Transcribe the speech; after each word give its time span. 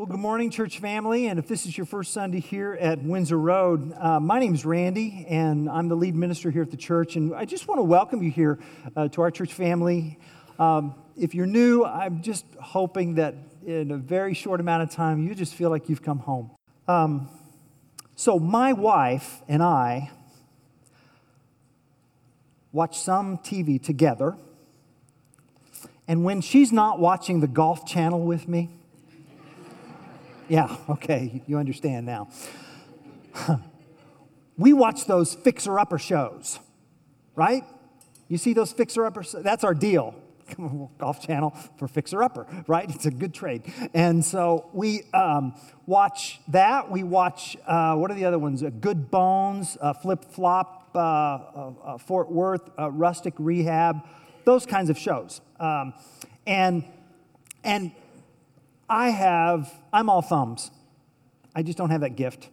Well, 0.00 0.06
good 0.06 0.18
morning, 0.18 0.48
church 0.48 0.78
family. 0.78 1.26
And 1.26 1.38
if 1.38 1.46
this 1.46 1.66
is 1.66 1.76
your 1.76 1.84
first 1.84 2.14
Sunday 2.14 2.40
here 2.40 2.72
at 2.80 3.02
Windsor 3.02 3.38
Road, 3.38 3.92
uh, 3.98 4.18
my 4.18 4.38
name 4.40 4.54
is 4.54 4.64
Randy, 4.64 5.26
and 5.28 5.68
I'm 5.68 5.88
the 5.88 5.94
lead 5.94 6.16
minister 6.16 6.50
here 6.50 6.62
at 6.62 6.70
the 6.70 6.78
church. 6.78 7.16
And 7.16 7.34
I 7.34 7.44
just 7.44 7.68
want 7.68 7.80
to 7.80 7.82
welcome 7.82 8.22
you 8.22 8.30
here 8.30 8.58
uh, 8.96 9.08
to 9.08 9.20
our 9.20 9.30
church 9.30 9.52
family. 9.52 10.18
Um, 10.58 10.94
if 11.18 11.34
you're 11.34 11.44
new, 11.44 11.84
I'm 11.84 12.22
just 12.22 12.46
hoping 12.58 13.16
that 13.16 13.34
in 13.66 13.90
a 13.90 13.98
very 13.98 14.32
short 14.32 14.58
amount 14.58 14.84
of 14.84 14.90
time, 14.90 15.28
you 15.28 15.34
just 15.34 15.52
feel 15.52 15.68
like 15.68 15.90
you've 15.90 16.02
come 16.02 16.20
home. 16.20 16.50
Um, 16.88 17.28
so, 18.16 18.38
my 18.38 18.72
wife 18.72 19.42
and 19.48 19.62
I 19.62 20.10
watch 22.72 22.98
some 22.98 23.36
TV 23.36 23.78
together. 23.78 24.38
And 26.08 26.24
when 26.24 26.40
she's 26.40 26.72
not 26.72 26.98
watching 26.98 27.40
the 27.40 27.46
Golf 27.46 27.86
Channel 27.86 28.20
with 28.22 28.48
me, 28.48 28.79
yeah, 30.50 30.76
okay, 30.88 31.42
you 31.46 31.58
understand 31.58 32.06
now. 32.06 32.28
we 34.58 34.72
watch 34.72 35.06
those 35.06 35.32
fixer 35.32 35.78
upper 35.78 35.96
shows, 35.96 36.58
right? 37.36 37.62
You 38.26 38.36
see 38.36 38.52
those 38.52 38.72
fixer 38.72 39.06
upper, 39.06 39.22
that's 39.22 39.62
our 39.62 39.74
deal. 39.74 40.14
Golf 40.98 41.24
Channel 41.24 41.50
for 41.78 41.86
fixer 41.86 42.20
upper, 42.24 42.48
right? 42.66 42.90
It's 42.92 43.06
a 43.06 43.12
good 43.12 43.32
trade. 43.32 43.72
And 43.94 44.24
so 44.24 44.68
we 44.72 45.04
um, 45.14 45.54
watch 45.86 46.40
that. 46.48 46.90
We 46.90 47.04
watch, 47.04 47.56
uh, 47.64 47.94
what 47.94 48.10
are 48.10 48.14
the 48.14 48.24
other 48.24 48.40
ones? 48.40 48.64
Uh, 48.64 48.70
good 48.70 49.08
Bones, 49.08 49.78
uh, 49.80 49.92
Flip 49.92 50.24
Flop, 50.24 50.92
Fort 52.00 52.32
Worth, 52.32 52.68
Rustic 52.76 53.34
Rehab, 53.38 54.00
those 54.44 54.66
kinds 54.66 54.90
of 54.90 54.98
shows. 54.98 55.40
Um, 55.60 55.94
and, 56.44 56.82
and 57.62 57.92
I 58.90 59.10
have, 59.10 59.72
I'm 59.92 60.10
all 60.10 60.20
thumbs. 60.20 60.72
I 61.54 61.62
just 61.62 61.78
don't 61.78 61.90
have 61.90 62.00
that 62.00 62.16
gift. 62.16 62.48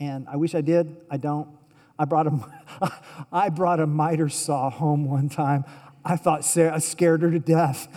And 0.00 0.26
I 0.28 0.36
wish 0.36 0.56
I 0.56 0.60
did. 0.60 0.96
I 1.08 1.16
don't. 1.16 1.48
I 1.96 2.04
brought 2.04 2.26
a, 2.26 2.92
I 3.32 3.48
brought 3.48 3.78
a 3.78 3.86
miter 3.86 4.28
saw 4.28 4.68
home 4.70 5.08
one 5.08 5.28
time. 5.28 5.64
I 6.04 6.16
thought 6.16 6.44
Sarah 6.44 6.80
scared 6.80 7.22
her 7.22 7.30
to 7.30 7.38
death. 7.38 7.88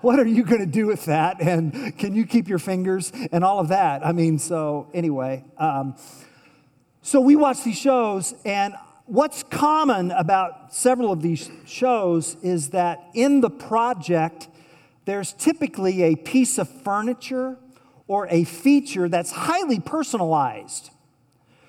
What 0.00 0.18
are 0.18 0.26
you 0.26 0.44
going 0.44 0.60
to 0.60 0.66
do 0.66 0.86
with 0.86 1.06
that? 1.06 1.42
And 1.42 1.96
can 1.98 2.14
you 2.14 2.24
keep 2.24 2.48
your 2.48 2.58
fingers 2.58 3.12
and 3.32 3.44
all 3.44 3.58
of 3.58 3.68
that? 3.68 4.06
I 4.06 4.12
mean, 4.12 4.38
so 4.38 4.88
anyway, 4.94 5.44
um, 5.58 5.96
so 7.02 7.20
we 7.20 7.36
watch 7.36 7.64
these 7.64 7.78
shows, 7.78 8.34
and 8.44 8.74
what's 9.04 9.42
common 9.42 10.10
about 10.12 10.72
several 10.72 11.12
of 11.12 11.20
these 11.20 11.50
shows 11.66 12.36
is 12.42 12.70
that 12.70 13.10
in 13.14 13.40
the 13.40 13.50
project, 13.50 14.48
there's 15.08 15.32
typically 15.32 16.02
a 16.02 16.14
piece 16.16 16.58
of 16.58 16.68
furniture 16.68 17.56
or 18.08 18.28
a 18.28 18.44
feature 18.44 19.08
that's 19.08 19.30
highly 19.30 19.80
personalized. 19.80 20.90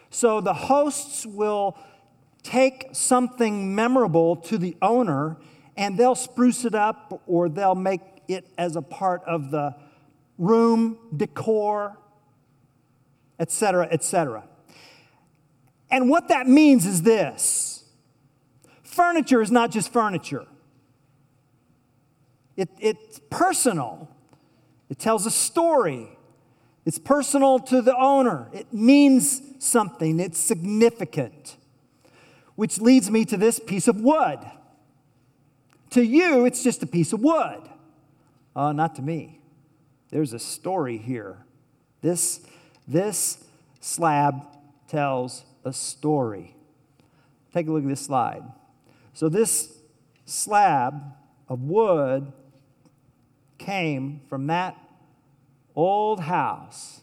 So 0.10 0.42
the 0.42 0.54
hosts 0.54 1.26
will 1.26 1.78
take 2.44 2.90
something 2.92 3.74
memorable 3.74 4.36
to 4.36 4.58
the 4.58 4.76
owner 4.82 5.38
and 5.78 5.98
they'll 5.98 6.16
spruce 6.16 6.66
it 6.66 6.76
up 6.76 7.24
or 7.28 7.48
they'll 7.48 7.76
make 7.76 8.02
it 8.28 8.46
as 8.58 8.76
a 8.76 8.82
part 8.82 9.24
of 9.26 9.52
the 9.52 9.74
room 10.38 10.98
decor, 11.16 11.98
etc., 13.40 13.88
etc. 13.90 14.44
And 15.90 16.10
what 16.10 16.28
that 16.28 16.46
means 16.46 16.86
is 16.86 17.04
this 17.04 17.86
furniture 18.84 19.42
is 19.42 19.50
not 19.50 19.72
just 19.72 19.94
furniture. 19.94 20.46
It, 22.60 22.68
it's 22.82 23.22
personal. 23.30 24.10
It 24.90 25.00
tells 25.00 25.26
a 25.26 25.32
story. 25.32 26.10
It's 26.86 27.00
personal 27.00 27.58
to 27.60 27.82
the 27.82 27.96
owner. 27.96 28.50
It 28.52 28.74
means 28.74 29.42
something. 29.60 30.20
It's 30.20 30.38
significant. 30.38 31.56
Which 32.56 32.82
leads 32.82 33.10
me 33.10 33.24
to 33.24 33.38
this 33.38 33.60
piece 33.60 33.88
of 33.88 34.02
wood. 34.02 34.40
To 35.92 36.04
you, 36.04 36.44
it's 36.44 36.62
just 36.62 36.84
a 36.84 36.86
piece 36.86 37.14
of 37.14 37.22
wood. 37.22 37.62
Uh, 38.54 38.74
not 38.74 38.94
to 38.96 39.02
me. 39.02 39.40
There's 40.10 40.34
a 40.34 40.40
story 40.40 40.98
here. 40.98 41.38
This, 42.02 42.42
this 42.86 43.42
slab 43.80 44.36
tells 44.90 45.46
a 45.64 45.72
story. 45.72 46.56
Take 47.54 47.68
a 47.68 47.72
look 47.72 47.84
at 47.84 47.90
this 47.90 48.02
slide. 48.02 48.44
So, 49.14 49.30
this 49.30 49.78
slab 50.26 51.02
of 51.48 51.62
wood 51.62 52.34
came 53.60 54.22
from 54.28 54.48
that 54.48 54.76
old 55.76 56.22
house. 56.22 57.02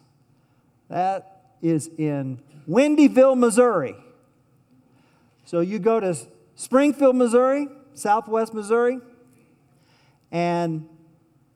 That 0.89 1.53
is 1.63 1.89
in 1.99 2.41
Windyville, 2.69 3.39
Missouri. 3.39 3.95
So 5.45 5.61
you 5.61 5.79
go 5.79 6.01
to 6.01 6.17
Springfield, 6.57 7.15
Missouri, 7.15 7.69
southwest 7.95 8.53
Missouri, 8.53 8.99
and 10.33 10.89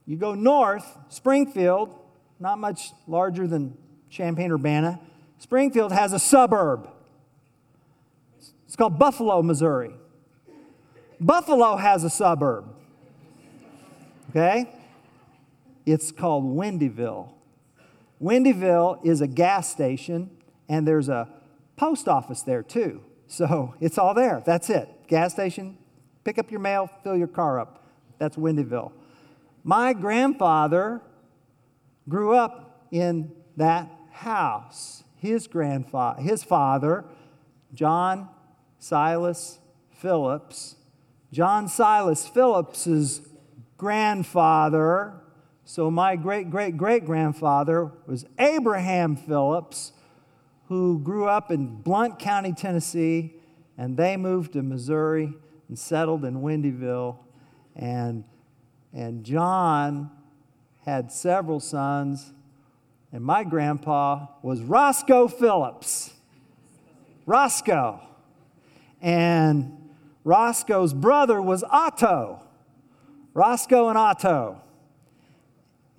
you 0.06 0.16
go 0.16 0.34
north, 0.34 0.86
Springfield, 1.08 1.96
not 2.38 2.58
much 2.58 2.92
larger 3.06 3.46
than 3.46 3.76
Champaign 4.08 4.52
Urbana. 4.52 5.00
Springfield 5.38 5.92
has 5.92 6.12
a 6.12 6.18
suburb. 6.18 6.88
It's 8.66 8.76
called 8.76 8.98
Buffalo, 8.98 9.42
Missouri. 9.42 9.94
Buffalo 11.20 11.76
has 11.76 12.04
a 12.04 12.10
suburb. 12.10 12.66
Okay? 14.30 14.68
It's 15.90 16.12
called 16.12 16.44
Windyville. 16.44 17.32
Windyville 18.22 19.04
is 19.04 19.20
a 19.20 19.26
gas 19.26 19.68
station, 19.68 20.30
and 20.68 20.86
there's 20.86 21.08
a 21.08 21.28
post 21.76 22.06
office 22.06 22.42
there 22.42 22.62
too. 22.62 23.02
So 23.26 23.74
it's 23.80 23.98
all 23.98 24.14
there. 24.14 24.40
That's 24.46 24.70
it. 24.70 24.88
Gas 25.08 25.32
station, 25.32 25.76
pick 26.22 26.38
up 26.38 26.52
your 26.52 26.60
mail, 26.60 26.88
fill 27.02 27.16
your 27.16 27.26
car 27.26 27.58
up. 27.58 27.84
That's 28.18 28.36
Windyville. 28.36 28.92
My 29.64 29.92
grandfather 29.92 31.00
grew 32.08 32.36
up 32.36 32.86
in 32.92 33.32
that 33.56 33.90
house. 34.12 35.02
His 35.16 35.48
grandfather, 35.48 36.22
his 36.22 36.44
father, 36.44 37.04
John 37.74 38.28
Silas 38.78 39.58
Phillips. 39.90 40.76
John 41.32 41.66
Silas 41.66 42.28
Phillips's 42.28 43.22
grandfather, 43.76 45.14
so 45.70 45.88
my 45.88 46.16
great 46.16 46.50
great 46.50 46.76
great 46.76 47.04
grandfather 47.04 47.92
was 48.04 48.26
Abraham 48.40 49.14
Phillips, 49.14 49.92
who 50.66 50.98
grew 50.98 51.28
up 51.28 51.52
in 51.52 51.76
Blount 51.76 52.18
County, 52.18 52.52
Tennessee, 52.52 53.36
and 53.78 53.96
they 53.96 54.16
moved 54.16 54.54
to 54.54 54.64
Missouri 54.64 55.32
and 55.68 55.78
settled 55.78 56.24
in 56.24 56.42
Windyville. 56.42 57.18
And, 57.76 58.24
and 58.92 59.22
John 59.22 60.10
had 60.84 61.12
several 61.12 61.60
sons, 61.60 62.32
and 63.12 63.24
my 63.24 63.44
grandpa 63.44 64.26
was 64.42 64.62
Roscoe 64.62 65.28
Phillips. 65.28 66.14
Roscoe. 67.26 68.00
And 69.00 69.88
Roscoe's 70.24 70.92
brother 70.92 71.40
was 71.40 71.62
Otto. 71.62 72.42
Roscoe 73.34 73.88
and 73.88 73.96
Otto. 73.96 74.62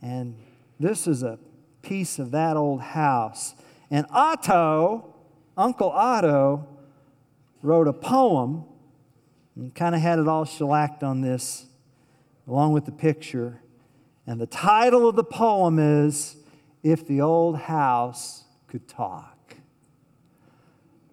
And 0.01 0.35
this 0.79 1.07
is 1.07 1.23
a 1.23 1.37
piece 1.81 2.19
of 2.19 2.31
that 2.31 2.57
old 2.57 2.81
house. 2.81 3.55
And 3.89 4.05
Otto, 4.09 5.13
Uncle 5.57 5.89
Otto, 5.89 6.67
wrote 7.61 7.87
a 7.87 7.93
poem 7.93 8.63
and 9.55 9.73
kind 9.75 9.93
of 9.93 10.01
had 10.01 10.17
it 10.17 10.27
all 10.27 10.45
shellacked 10.45 11.03
on 11.03 11.21
this, 11.21 11.65
along 12.47 12.73
with 12.73 12.85
the 12.85 12.91
picture. 12.91 13.61
And 14.25 14.39
the 14.39 14.47
title 14.47 15.07
of 15.07 15.15
the 15.15 15.23
poem 15.23 15.77
is 15.77 16.37
If 16.83 17.05
the 17.05 17.21
Old 17.21 17.57
House 17.57 18.45
Could 18.67 18.87
Talk. 18.87 19.55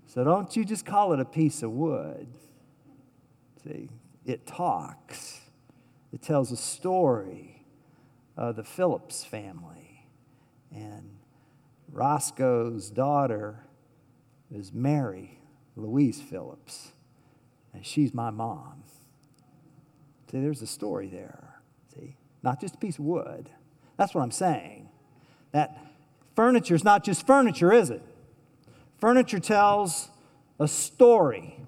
So 0.06 0.24
don't 0.24 0.54
you 0.56 0.64
just 0.64 0.86
call 0.86 1.12
it 1.12 1.20
a 1.20 1.24
piece 1.24 1.62
of 1.62 1.72
wood. 1.72 2.28
See, 3.64 3.90
it 4.24 4.46
talks. 4.46 5.40
It 6.12 6.22
tells 6.22 6.50
a 6.52 6.56
story 6.56 7.57
of 8.38 8.54
the 8.56 8.62
Phillips 8.64 9.24
family. 9.24 10.06
And 10.72 11.10
Roscoe's 11.92 12.88
daughter 12.88 13.64
is 14.50 14.72
Mary 14.72 15.40
Louise 15.76 16.20
Phillips, 16.20 16.92
and 17.74 17.84
she's 17.84 18.14
my 18.14 18.30
mom. 18.30 18.84
See, 20.30 20.40
there's 20.40 20.62
a 20.62 20.66
story 20.66 21.08
there. 21.08 21.60
See, 21.94 22.16
not 22.42 22.60
just 22.60 22.76
a 22.76 22.78
piece 22.78 22.98
of 22.98 23.04
wood. 23.04 23.50
That's 23.96 24.14
what 24.14 24.22
I'm 24.22 24.30
saying. 24.30 24.88
That 25.52 25.76
furniture 26.36 26.74
is 26.74 26.84
not 26.84 27.04
just 27.04 27.26
furniture, 27.26 27.72
is 27.72 27.90
it? 27.90 28.02
Furniture 28.98 29.40
tells 29.40 30.10
a 30.60 30.68
story. 30.68 31.58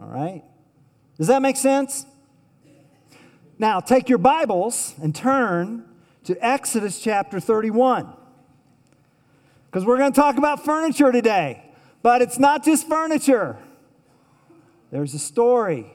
All 0.00 0.08
right? 0.08 0.42
Does 1.16 1.28
that 1.28 1.42
make 1.42 1.56
sense? 1.56 2.04
Now, 3.60 3.78
take 3.78 4.08
your 4.08 4.16
Bibles 4.16 4.94
and 5.02 5.14
turn 5.14 5.84
to 6.24 6.34
Exodus 6.42 6.98
chapter 6.98 7.38
31. 7.38 8.10
Because 9.66 9.84
we're 9.84 9.98
going 9.98 10.12
to 10.14 10.18
talk 10.18 10.38
about 10.38 10.64
furniture 10.64 11.12
today. 11.12 11.70
But 12.00 12.22
it's 12.22 12.38
not 12.38 12.64
just 12.64 12.88
furniture, 12.88 13.58
there's 14.90 15.12
a 15.12 15.18
story. 15.18 15.92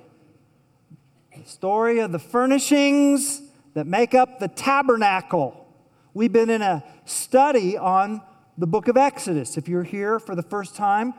The 1.36 1.50
story 1.50 1.98
of 1.98 2.12
the 2.12 2.20
furnishings 2.20 3.42
that 3.74 3.88
make 3.88 4.14
up 4.14 4.38
the 4.38 4.48
tabernacle. 4.48 5.68
We've 6.14 6.32
been 6.32 6.52
in 6.52 6.62
a 6.62 6.84
study 7.06 7.80
on 7.80 8.22
the 8.60 8.68
book 8.68 8.88
of 8.88 8.96
Exodus. 8.96 9.58
If 9.58 9.68
you're 9.68 9.82
here 9.82 10.20
for 10.20 10.36
the 10.36 10.44
first 10.44 10.76
time, 10.76 11.16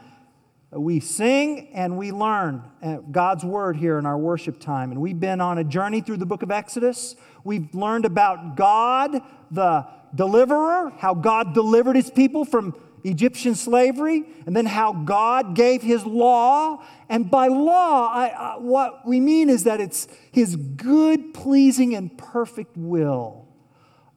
we 0.72 1.00
sing 1.00 1.68
and 1.74 1.96
we 1.96 2.12
learn 2.12 2.62
uh, 2.82 2.96
God's 3.10 3.44
word 3.44 3.76
here 3.76 3.98
in 3.98 4.06
our 4.06 4.18
worship 4.18 4.58
time. 4.58 4.90
And 4.90 5.00
we've 5.00 5.18
been 5.18 5.40
on 5.40 5.58
a 5.58 5.64
journey 5.64 6.00
through 6.00 6.16
the 6.16 6.26
book 6.26 6.42
of 6.42 6.50
Exodus. 6.50 7.14
We've 7.44 7.72
learned 7.74 8.04
about 8.04 8.56
God, 8.56 9.22
the 9.50 9.86
deliverer, 10.14 10.92
how 10.98 11.14
God 11.14 11.54
delivered 11.54 11.96
his 11.96 12.10
people 12.10 12.44
from 12.44 12.74
Egyptian 13.04 13.54
slavery, 13.54 14.24
and 14.46 14.56
then 14.56 14.66
how 14.66 14.92
God 14.92 15.54
gave 15.54 15.80
his 15.80 16.04
law. 16.04 16.82
And 17.08 17.30
by 17.30 17.46
law, 17.46 18.10
I, 18.12 18.26
I, 18.28 18.58
what 18.58 19.06
we 19.06 19.20
mean 19.20 19.48
is 19.48 19.62
that 19.64 19.80
it's 19.80 20.08
his 20.32 20.56
good, 20.56 21.32
pleasing, 21.32 21.94
and 21.94 22.16
perfect 22.18 22.76
will. 22.76 23.46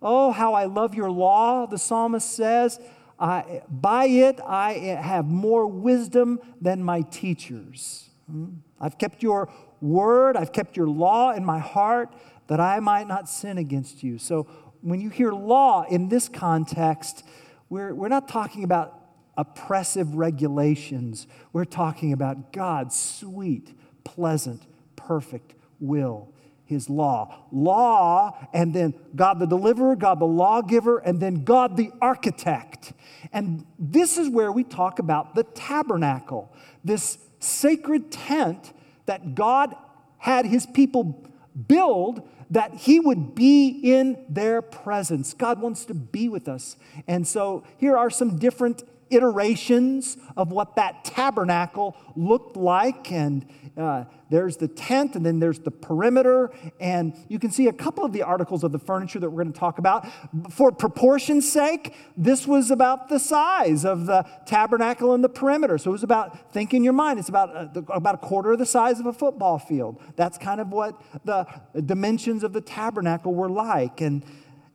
Oh, 0.01 0.31
how 0.31 0.55
I 0.55 0.65
love 0.65 0.95
your 0.95 1.11
law, 1.11 1.67
the 1.67 1.77
psalmist 1.77 2.31
says. 2.33 2.79
I, 3.19 3.61
by 3.69 4.05
it, 4.05 4.39
I 4.45 4.73
have 4.73 5.25
more 5.25 5.67
wisdom 5.67 6.39
than 6.61 6.83
my 6.83 7.01
teachers. 7.01 8.09
Hmm? 8.29 8.47
I've 8.79 8.97
kept 8.97 9.21
your 9.21 9.51
word, 9.81 10.37
I've 10.37 10.53
kept 10.53 10.77
your 10.77 10.87
law 10.87 11.31
in 11.31 11.43
my 11.43 11.59
heart 11.59 12.13
that 12.47 12.59
I 12.59 12.79
might 12.79 13.07
not 13.07 13.29
sin 13.29 13.57
against 13.57 14.03
you. 14.03 14.17
So 14.17 14.43
when 14.81 15.01
you 15.01 15.09
hear 15.09 15.31
law 15.31 15.83
in 15.83 16.09
this 16.09 16.29
context, 16.29 17.25
we're, 17.69 17.93
we're 17.93 18.07
not 18.07 18.27
talking 18.27 18.63
about 18.63 18.95
oppressive 19.37 20.15
regulations. 20.15 21.27
We're 21.53 21.65
talking 21.65 22.13
about 22.13 22.53
God's 22.53 22.95
sweet, 22.95 23.73
pleasant, 24.03 24.63
perfect 24.95 25.55
will 25.79 26.33
his 26.69 26.87
law. 26.87 27.47
Law, 27.51 28.37
and 28.53 28.75
then 28.75 28.93
God 29.15 29.39
the 29.39 29.47
deliverer, 29.47 29.95
God 29.95 30.19
the 30.19 30.25
lawgiver, 30.25 30.99
and 30.99 31.19
then 31.19 31.43
God 31.43 31.77
the 31.77 31.89
architect. 31.99 32.93
And 33.33 33.65
this 33.79 34.19
is 34.19 34.29
where 34.29 34.51
we 34.51 34.63
talk 34.63 34.99
about 34.99 35.33
the 35.33 35.43
tabernacle, 35.43 36.53
this 36.83 37.17
sacred 37.39 38.11
tent 38.11 38.71
that 39.07 39.33
God 39.33 39.75
had 40.19 40.45
his 40.45 40.67
people 40.67 41.27
build 41.67 42.21
that 42.51 42.73
he 42.75 42.99
would 42.99 43.33
be 43.33 43.69
in 43.69 44.23
their 44.29 44.61
presence. 44.61 45.33
God 45.33 45.59
wants 45.59 45.85
to 45.85 45.95
be 45.95 46.29
with 46.29 46.47
us. 46.47 46.77
And 47.07 47.27
so 47.27 47.63
here 47.77 47.97
are 47.97 48.11
some 48.11 48.37
different 48.37 48.83
iterations 49.09 50.17
of 50.37 50.51
what 50.51 50.75
that 50.75 51.03
tabernacle 51.03 51.97
looked 52.15 52.55
like. 52.55 53.11
And 53.11 53.47
uh, 53.77 54.05
there's 54.29 54.57
the 54.57 54.67
tent, 54.67 55.15
and 55.15 55.25
then 55.25 55.39
there's 55.39 55.59
the 55.59 55.71
perimeter. 55.71 56.51
And 56.79 57.13
you 57.27 57.39
can 57.39 57.51
see 57.51 57.67
a 57.67 57.73
couple 57.73 58.05
of 58.05 58.13
the 58.13 58.21
articles 58.21 58.63
of 58.63 58.71
the 58.71 58.79
furniture 58.79 59.19
that 59.19 59.29
we're 59.29 59.43
going 59.43 59.53
to 59.53 59.59
talk 59.59 59.79
about. 59.79 60.07
For 60.51 60.71
proportion's 60.71 61.51
sake, 61.51 61.95
this 62.15 62.45
was 62.45 62.69
about 62.69 63.09
the 63.09 63.19
size 63.19 63.85
of 63.85 64.05
the 64.05 64.25
tabernacle 64.45 65.13
and 65.13 65.23
the 65.23 65.29
perimeter. 65.29 65.77
So 65.77 65.89
it 65.89 65.93
was 65.93 66.03
about, 66.03 66.53
think 66.53 66.73
in 66.73 66.83
your 66.83 66.93
mind, 66.93 67.19
it's 67.19 67.29
about, 67.29 67.55
uh, 67.55 67.81
about 67.89 68.15
a 68.15 68.19
quarter 68.19 68.51
of 68.51 68.59
the 68.59 68.65
size 68.65 68.99
of 68.99 69.07
a 69.07 69.13
football 69.13 69.57
field. 69.57 69.99
That's 70.15 70.37
kind 70.37 70.61
of 70.61 70.69
what 70.69 71.01
the 71.25 71.47
dimensions 71.85 72.43
of 72.43 72.53
the 72.53 72.61
tabernacle 72.61 73.33
were 73.33 73.49
like. 73.49 74.01
And, 74.01 74.23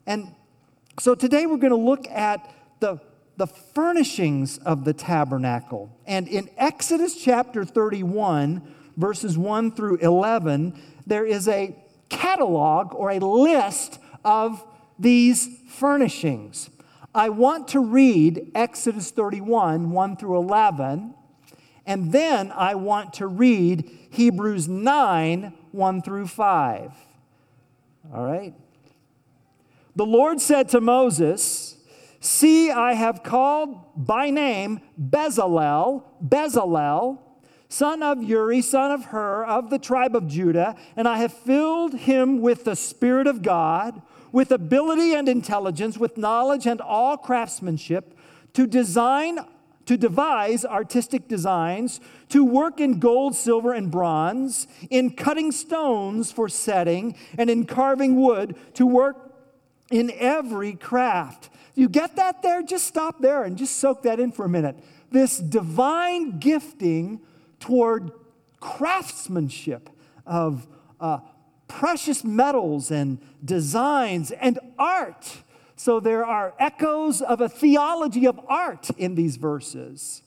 and 0.06 0.34
so 0.98 1.14
today 1.14 1.46
we're 1.46 1.58
going 1.58 1.70
to 1.70 1.76
look 1.76 2.08
at 2.08 2.52
the 2.80 3.00
the 3.36 3.46
furnishings 3.46 4.58
of 4.58 4.84
the 4.84 4.92
tabernacle. 4.92 5.90
And 6.06 6.28
in 6.28 6.48
Exodus 6.56 7.16
chapter 7.16 7.64
31, 7.64 8.62
verses 8.96 9.36
1 9.36 9.72
through 9.72 9.96
11, 9.96 10.80
there 11.06 11.26
is 11.26 11.48
a 11.48 11.76
catalog 12.08 12.94
or 12.94 13.10
a 13.10 13.18
list 13.18 13.98
of 14.24 14.64
these 14.98 15.48
furnishings. 15.68 16.70
I 17.14 17.28
want 17.28 17.68
to 17.68 17.80
read 17.80 18.50
Exodus 18.54 19.10
31, 19.10 19.90
1 19.90 20.16
through 20.16 20.36
11, 20.36 21.14
and 21.86 22.12
then 22.12 22.50
I 22.52 22.74
want 22.74 23.12
to 23.14 23.26
read 23.26 23.90
Hebrews 24.10 24.68
9, 24.68 25.52
1 25.72 26.02
through 26.02 26.26
5. 26.26 26.92
All 28.12 28.24
right? 28.24 28.54
The 29.96 30.06
Lord 30.06 30.40
said 30.40 30.68
to 30.70 30.80
Moses, 30.80 31.76
See, 32.20 32.70
I 32.70 32.94
have 32.94 33.22
called 33.22 33.78
by 33.96 34.30
name 34.30 34.80
Bezalel, 34.98 36.04
Bezalel, 36.26 37.18
son 37.74 38.04
of 38.04 38.22
Uri, 38.22 38.62
son 38.62 38.92
of 38.92 39.06
Hur, 39.06 39.44
of 39.44 39.68
the 39.68 39.80
tribe 39.80 40.14
of 40.14 40.28
Judah, 40.28 40.76
and 40.96 41.08
I 41.08 41.18
have 41.18 41.32
filled 41.32 41.94
him 41.94 42.40
with 42.40 42.64
the 42.64 42.76
Spirit 42.76 43.26
of 43.26 43.42
God, 43.42 44.00
with 44.30 44.52
ability 44.52 45.12
and 45.14 45.28
intelligence, 45.28 45.98
with 45.98 46.16
knowledge 46.16 46.66
and 46.66 46.80
all 46.80 47.16
craftsmanship, 47.16 48.16
to 48.52 48.68
design, 48.68 49.40
to 49.86 49.96
devise 49.96 50.64
artistic 50.64 51.26
designs, 51.26 52.00
to 52.28 52.44
work 52.44 52.78
in 52.78 53.00
gold, 53.00 53.34
silver, 53.34 53.72
and 53.72 53.90
bronze, 53.90 54.68
in 54.88 55.10
cutting 55.10 55.50
stones 55.50 56.30
for 56.30 56.48
setting, 56.48 57.16
and 57.36 57.50
in 57.50 57.66
carving 57.66 58.20
wood, 58.20 58.54
to 58.74 58.86
work 58.86 59.34
in 59.90 60.12
every 60.12 60.74
craft. 60.74 61.50
You 61.74 61.88
get 61.88 62.14
that 62.16 62.40
there? 62.40 62.62
Just 62.62 62.86
stop 62.86 63.20
there 63.20 63.42
and 63.42 63.58
just 63.58 63.78
soak 63.78 64.04
that 64.04 64.20
in 64.20 64.30
for 64.30 64.44
a 64.44 64.48
minute. 64.48 64.76
This 65.10 65.38
divine 65.38 66.38
gifting 66.38 67.20
toward 67.64 68.12
craftsmanship 68.60 69.88
of 70.26 70.66
uh, 71.00 71.18
precious 71.66 72.22
metals 72.22 72.90
and 72.90 73.18
designs 73.42 74.30
and 74.32 74.58
art. 74.78 75.38
So 75.76 75.98
there 75.98 76.26
are 76.26 76.52
echoes 76.58 77.22
of 77.22 77.40
a 77.40 77.48
theology 77.48 78.26
of 78.26 78.38
art 78.48 78.90
in 78.98 79.14
these 79.14 79.36
verses. 79.36 80.22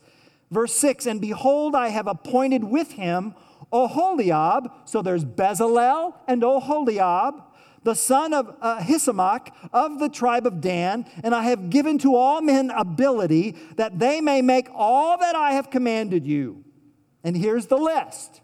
Verse 0.50 0.74
6 0.74 1.06
And 1.06 1.22
behold, 1.22 1.76
I 1.76 1.90
have 1.90 2.08
appointed 2.08 2.64
with 2.64 2.94
him 2.94 3.36
Oholiab. 3.72 4.72
So 4.86 5.04
there's 5.04 5.24
Bezalel 5.24 6.16
and 6.28 6.42
Oholiab 6.42 7.44
the 7.84 7.96
son 7.96 8.34
of 8.34 8.54
uh, 8.62 8.80
Ahisamach 8.80 9.48
of 9.72 10.00
the 10.00 10.10
tribe 10.10 10.46
of 10.46 10.60
Dan, 10.60 11.06
and 11.24 11.34
I 11.34 11.44
have 11.44 11.70
given 11.70 11.98
to 12.00 12.16
all 12.16 12.42
men 12.42 12.70
ability 12.72 13.56
that 13.78 13.98
they 13.98 14.20
may 14.20 14.42
make 14.42 14.68
all 14.74 15.18
that 15.20 15.38
I 15.38 15.52
have 15.54 15.70
commanded 15.70 16.28
you. 16.28 16.66
And 17.28 17.36
here's 17.36 17.66
the 17.66 17.76
list. 17.76 18.40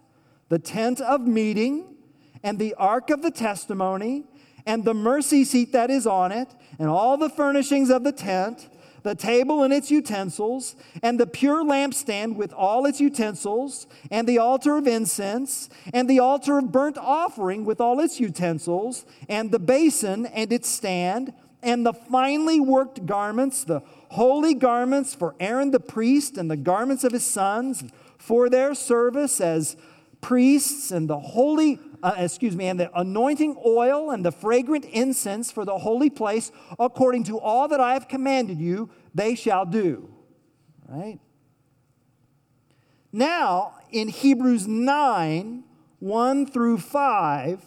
The 0.49 0.59
tent 0.59 0.99
of 0.99 1.21
meeting, 1.21 1.95
and 2.43 2.59
the 2.59 2.73
ark 2.73 3.11
of 3.11 3.21
the 3.21 3.31
testimony, 3.31 4.25
and 4.65 4.83
the 4.83 4.93
mercy 4.93 5.45
seat 5.45 5.71
that 5.71 5.89
is 5.89 6.05
on 6.05 6.33
it, 6.33 6.49
and 6.77 6.89
all 6.89 7.15
the 7.15 7.29
furnishings 7.29 7.89
of 7.89 8.03
the 8.03 8.11
tent 8.11 8.67
the 9.03 9.15
table 9.15 9.63
and 9.63 9.73
its 9.73 9.91
utensils, 9.91 10.75
and 11.01 11.19
the 11.19 11.27
pure 11.27 11.63
lampstand 11.63 12.35
with 12.35 12.53
all 12.53 12.85
its 12.85 12.99
utensils, 13.01 13.85
and 14.09 14.27
the 14.27 14.37
altar 14.37 14.77
of 14.77 14.87
incense, 14.87 15.69
and 15.93 16.09
the 16.09 16.19
altar 16.19 16.57
of 16.57 16.71
burnt 16.71 16.97
offering 16.97 17.65
with 17.65 17.81
all 17.81 17.99
its 17.99 18.19
utensils, 18.19 19.05
and 19.27 19.51
the 19.51 19.59
basin 19.59 20.25
and 20.27 20.51
its 20.51 20.69
stand, 20.69 21.33
and 21.61 21.85
the 21.85 21.93
finely 21.93 22.61
worked 22.61 23.05
garments, 23.05 23.65
the 23.65 23.81
holy 24.09 24.53
garments 24.53 25.13
for 25.13 25.35
Aaron 25.39 25.71
the 25.71 25.81
priest, 25.81 26.37
and 26.37 26.49
the 26.49 26.57
garments 26.57 27.03
of 27.03 27.11
his 27.11 27.25
sons 27.25 27.83
for 28.25 28.49
their 28.49 28.73
service 28.73 29.41
as 29.41 29.75
priests, 30.21 30.91
and 30.91 31.09
the 31.09 31.19
holy 31.19 31.79
uh, 32.03 32.15
excuse 32.17 32.53
me, 32.53 32.67
and 32.67 32.77
the 32.77 32.91
anointing 32.99 33.55
oil 33.65 34.11
and 34.11 34.25
the 34.25 34.31
fragrant 34.31 34.83
incense 34.85 35.51
for 35.51 35.63
the 35.63 35.77
holy 35.77 36.09
place, 36.09 36.51
according 36.77 37.23
to 37.23 37.39
all 37.39 37.69
that 37.69 37.79
I 37.79 37.93
have 37.93 38.09
commanded 38.09 38.59
you, 38.59 38.89
they 39.15 39.35
shall 39.35 39.65
do. 39.65 40.13
Right? 40.87 41.19
Now, 43.13 43.75
in 43.89 44.09
Hebrews 44.09 44.67
9, 44.67 45.63
1 45.99 46.45
through 46.47 46.77
5, 46.79 47.65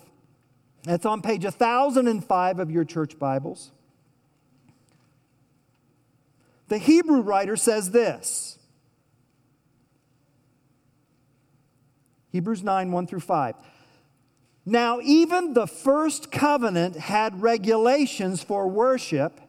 that's 0.83 1.07
on 1.07 1.23
page 1.23 1.45
1005 1.45 2.61
of 2.61 2.71
your 2.71 2.85
church 2.85 3.19
Bibles. 3.19 3.73
The 6.69 6.79
Hebrew 6.79 7.23
writer 7.23 7.57
says 7.57 7.91
this 7.91 8.56
Hebrews 12.31 12.63
9, 12.63 12.93
1 12.93 13.07
through 13.07 13.21
5. 13.21 13.55
Now, 14.65 15.01
even 15.01 15.55
the 15.55 15.67
first 15.67 16.33
covenant 16.33 16.97
had 16.97 17.41
regulations 17.41 18.43
for 18.43 18.67
worship 18.69 19.41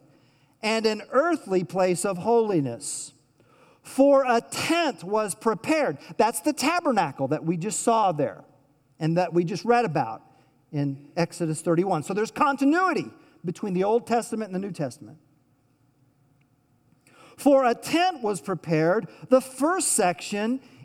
and 0.62 0.86
an 0.86 1.02
earthly 1.12 1.64
place 1.64 2.06
of 2.06 2.20
holiness. 2.20 3.14
For 3.82 4.26
a 4.28 4.42
tent 4.42 5.04
was 5.04 5.34
prepared. 5.34 5.98
That's 6.18 6.42
the 6.42 6.54
tabernacle 6.54 7.30
that 7.30 7.44
we 7.44 7.58
just 7.58 7.82
saw 7.82 8.12
there 8.12 8.44
and 9.00 9.18
that 9.18 9.34
we 9.34 9.44
just 9.44 9.66
read 9.66 9.86
about 9.86 10.22
in 10.72 11.08
Exodus 11.16 11.62
31. 11.62 12.04
So 12.04 12.14
there's 12.14 12.32
continuity 12.32 13.10
between 13.46 13.74
the 13.74 13.86
Old 13.86 14.06
Testament 14.06 14.52
and 14.52 14.56
the 14.56 14.68
New 14.68 14.74
Testament. 14.74 15.18
For 17.38 17.66
a 17.66 17.76
tent 17.76 18.22
was 18.22 18.42
prepared, 18.42 19.08
the 19.30 19.42
first 19.42 19.94
section 19.94 20.60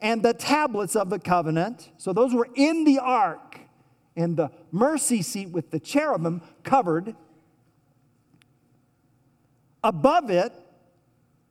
and 0.00 0.22
the 0.22 0.34
tablets 0.34 0.96
of 0.96 1.10
the 1.10 1.18
covenant. 1.18 1.90
So 1.98 2.12
those 2.12 2.34
were 2.34 2.48
in 2.54 2.84
the 2.84 2.98
ark, 2.98 3.60
and 4.16 4.36
the 4.36 4.50
mercy 4.72 5.22
seat 5.22 5.50
with 5.50 5.70
the 5.70 5.80
cherubim 5.80 6.42
covered. 6.62 7.14
Above 9.82 10.30
it 10.30 10.52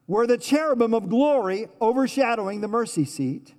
were 0.05 0.27
the 0.27 0.37
cherubim 0.37 0.93
of 0.93 1.09
glory 1.09 1.67
overshadowing 1.81 2.61
the 2.61 2.67
mercy 2.67 3.05
seat. 3.05 3.53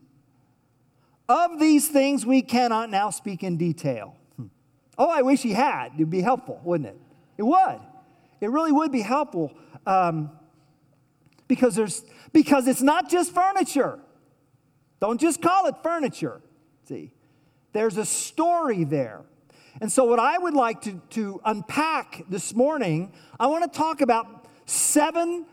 Of 1.29 1.59
these 1.59 1.89
things 1.89 2.25
we 2.25 2.41
cannot 2.41 2.91
now 2.91 3.11
speak 3.11 3.43
in 3.43 3.59
detail. 3.59 4.17
Hmm. 4.37 4.47
Oh, 4.97 5.11
I 5.11 5.23
wish 5.23 5.43
he 5.43 5.53
had. 5.53 5.93
It'd 5.95 6.09
be 6.09 6.23
helpful, 6.23 6.61
wouldn't 6.65 6.89
it? 6.89 6.99
It 7.37 7.43
would. 7.43 7.81
It 8.41 8.51
really 8.51 8.73
would 8.73 8.93
be 8.93 9.03
helpful 9.03 9.53
um, 9.87 10.31
because 11.47 11.75
there's 11.75 12.03
because 12.33 12.67
it's 12.67 12.83
not 12.83 13.11
just 13.11 13.35
furniture. 13.35 13.99
Don't 15.01 15.21
just 15.21 15.41
call 15.41 15.67
it 15.67 15.77
furniture. 15.83 16.41
See, 16.85 17.13
there's 17.73 17.97
a 17.97 18.05
story 18.05 18.85
there. 18.85 19.23
And 19.81 19.93
so, 19.93 20.05
what 20.05 20.19
I 20.19 20.39
would 20.39 20.55
like 20.55 20.83
to, 20.83 21.01
to 21.11 21.41
unpack 21.45 22.25
this 22.29 22.55
morning, 22.55 23.13
I 23.39 23.47
want 23.47 23.71
to 23.71 23.79
talk 23.79 24.01
about 24.01 24.47
seven 24.67 25.47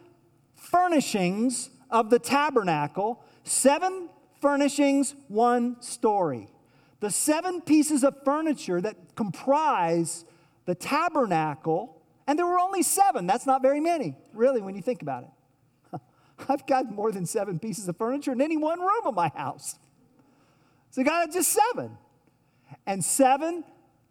furnishings 0.56 1.70
of 1.92 2.10
the 2.10 2.18
tabernacle, 2.18 3.24
seven 3.44 4.10
furnishings, 4.42 5.16
one 5.28 5.80
story. 5.82 6.50
The 7.02 7.12
seven 7.12 7.62
pieces 7.62 8.04
of 8.04 8.24
furniture 8.24 8.82
that 8.82 9.16
comprise 9.16 10.26
the 10.66 10.74
tabernacle, 10.74 12.02
and 12.26 12.40
there 12.40 12.48
were 12.48 12.60
only 12.60 12.82
seven. 12.82 13.28
That's 13.28 13.46
not 13.46 13.62
very 13.62 13.80
many, 13.80 14.18
really, 14.34 14.62
when 14.62 14.76
you 14.76 14.82
think 14.82 15.04
about 15.04 15.24
it. 15.24 15.30
I've 16.50 16.66
got 16.68 16.92
more 16.92 17.12
than 17.12 17.26
seven 17.26 17.60
pieces 17.60 17.88
of 17.88 17.98
furniture 17.98 18.32
in 18.32 18.42
any 18.42 18.58
one 18.58 18.80
room 18.80 19.06
of 19.06 19.16
my 19.16 19.32
house. 19.36 19.78
So 20.92 21.04
God 21.04 21.32
just 21.32 21.52
seven. 21.52 21.98
And 22.86 23.04
seven 23.04 23.64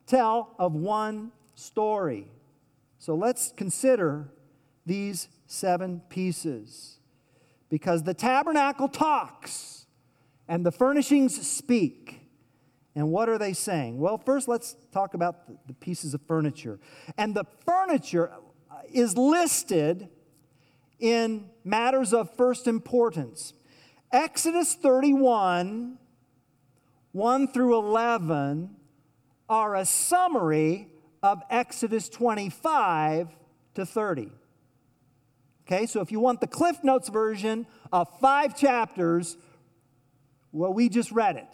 tell 0.07 0.54
of 0.59 0.75
one 0.75 1.33
story. 1.54 2.28
So 2.99 3.14
let's 3.14 3.52
consider 3.57 4.28
these 4.87 5.28
seven 5.47 6.00
pieces. 6.09 6.99
Because 7.69 8.02
the 8.02 8.14
tabernacle 8.14 8.88
talks 8.88 9.87
and 10.49 10.64
the 10.64 10.73
furnishings 10.73 11.47
speak. 11.47 12.21
And 12.95 13.11
what 13.11 13.28
are 13.28 13.38
they 13.38 13.52
saying? 13.52 13.99
Well, 13.99 14.19
first 14.19 14.47
let's 14.47 14.76
talk 14.93 15.14
about 15.14 15.66
the 15.66 15.75
pieces 15.75 16.14
of 16.14 16.21
furniture. 16.26 16.78
And 17.19 17.35
the 17.35 17.45
furniture 17.66 18.31
is 18.93 19.16
listed 19.16 20.09
in 20.98 21.50
matters 21.64 22.12
of 22.12 22.34
first 22.36 22.66
importance. 22.66 23.52
Exodus 24.12 24.74
31, 24.74 25.98
1 27.12 27.48
through 27.48 27.78
11, 27.78 28.70
are 29.48 29.76
a 29.76 29.84
summary 29.84 30.88
of 31.22 31.42
Exodus 31.50 32.08
25 32.08 33.28
to 33.74 33.86
30. 33.86 34.30
Okay, 35.66 35.86
so 35.86 36.00
if 36.00 36.12
you 36.12 36.20
want 36.20 36.40
the 36.40 36.46
Cliff 36.46 36.84
Notes 36.84 37.08
version 37.08 37.66
of 37.92 38.08
five 38.20 38.56
chapters, 38.56 39.36
well, 40.52 40.72
we 40.72 40.88
just 40.88 41.10
read 41.10 41.36
it. 41.36 41.48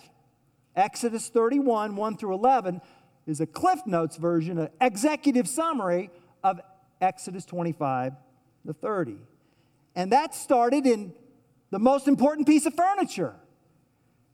Exodus 0.74 1.28
31, 1.28 1.96
1 1.96 2.16
through 2.16 2.34
11, 2.34 2.80
is 3.26 3.40
a 3.40 3.46
Cliff 3.46 3.80
Notes 3.86 4.16
version, 4.16 4.58
an 4.58 4.68
executive 4.80 5.48
summary 5.48 6.10
of 6.42 6.60
Exodus 7.00 7.44
25 7.44 8.14
to 8.66 8.72
30. 8.72 9.16
And 10.00 10.12
that 10.12 10.34
started 10.34 10.86
in 10.86 11.12
the 11.70 11.78
most 11.78 12.08
important 12.08 12.46
piece 12.46 12.64
of 12.64 12.72
furniture 12.72 13.36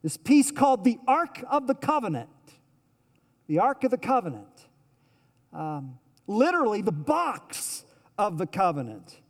this 0.00 0.16
piece 0.16 0.52
called 0.52 0.85
the 0.85 0.96
Ark 1.08 1.42
of 1.50 1.66
the 1.66 1.75
Covenant. 1.75 2.30
The 3.49 3.58
Ark 3.58 3.82
of 3.82 3.90
the 3.90 3.99
Covenant. 3.99 4.68
Um, 5.52 5.99
literally, 6.28 6.82
the 6.82 6.92
box 6.92 7.85
of 8.16 8.38
the 8.38 8.46
covenant, 8.46 9.20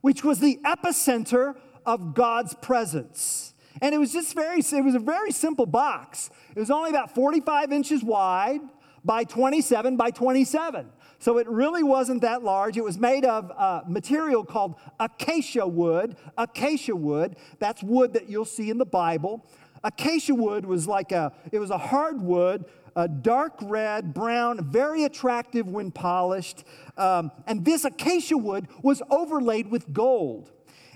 which 0.00 0.24
was 0.24 0.40
the 0.40 0.58
epicenter 0.64 1.56
of 1.84 2.14
God's 2.14 2.54
presence. 2.54 3.52
And 3.82 3.94
it 3.94 3.98
was 3.98 4.14
just 4.14 4.34
very, 4.34 4.60
it 4.60 4.84
was 4.84 4.94
a 4.94 4.98
very 4.98 5.30
simple 5.30 5.66
box. 5.66 6.30
It 6.56 6.58
was 6.58 6.70
only 6.70 6.88
about 6.88 7.14
45 7.14 7.70
inches 7.70 8.02
wide 8.02 8.62
by 9.04 9.24
27 9.24 9.98
by 9.98 10.10
27. 10.10 10.88
So 11.22 11.38
it 11.38 11.48
really 11.48 11.84
wasn't 11.84 12.22
that 12.22 12.42
large. 12.42 12.76
It 12.76 12.82
was 12.82 12.98
made 12.98 13.24
of 13.24 13.52
uh, 13.56 13.82
material 13.86 14.42
called 14.44 14.74
acacia 14.98 15.64
wood. 15.64 16.16
Acacia 16.36 16.96
wood, 16.96 17.36
that's 17.60 17.80
wood 17.80 18.14
that 18.14 18.28
you'll 18.28 18.44
see 18.44 18.70
in 18.70 18.78
the 18.78 18.84
Bible. 18.84 19.46
Acacia 19.84 20.34
wood 20.34 20.66
was 20.66 20.88
like 20.88 21.12
a, 21.12 21.32
it 21.52 21.60
was 21.60 21.70
a 21.70 21.78
hardwood, 21.78 22.64
a 22.96 23.06
dark 23.06 23.52
red, 23.62 24.12
brown, 24.12 24.68
very 24.68 25.04
attractive 25.04 25.68
when 25.68 25.92
polished. 25.92 26.64
Um, 26.96 27.30
and 27.46 27.64
this 27.64 27.84
acacia 27.84 28.36
wood 28.36 28.66
was 28.82 29.00
overlaid 29.08 29.70
with 29.70 29.92
gold. 29.92 30.50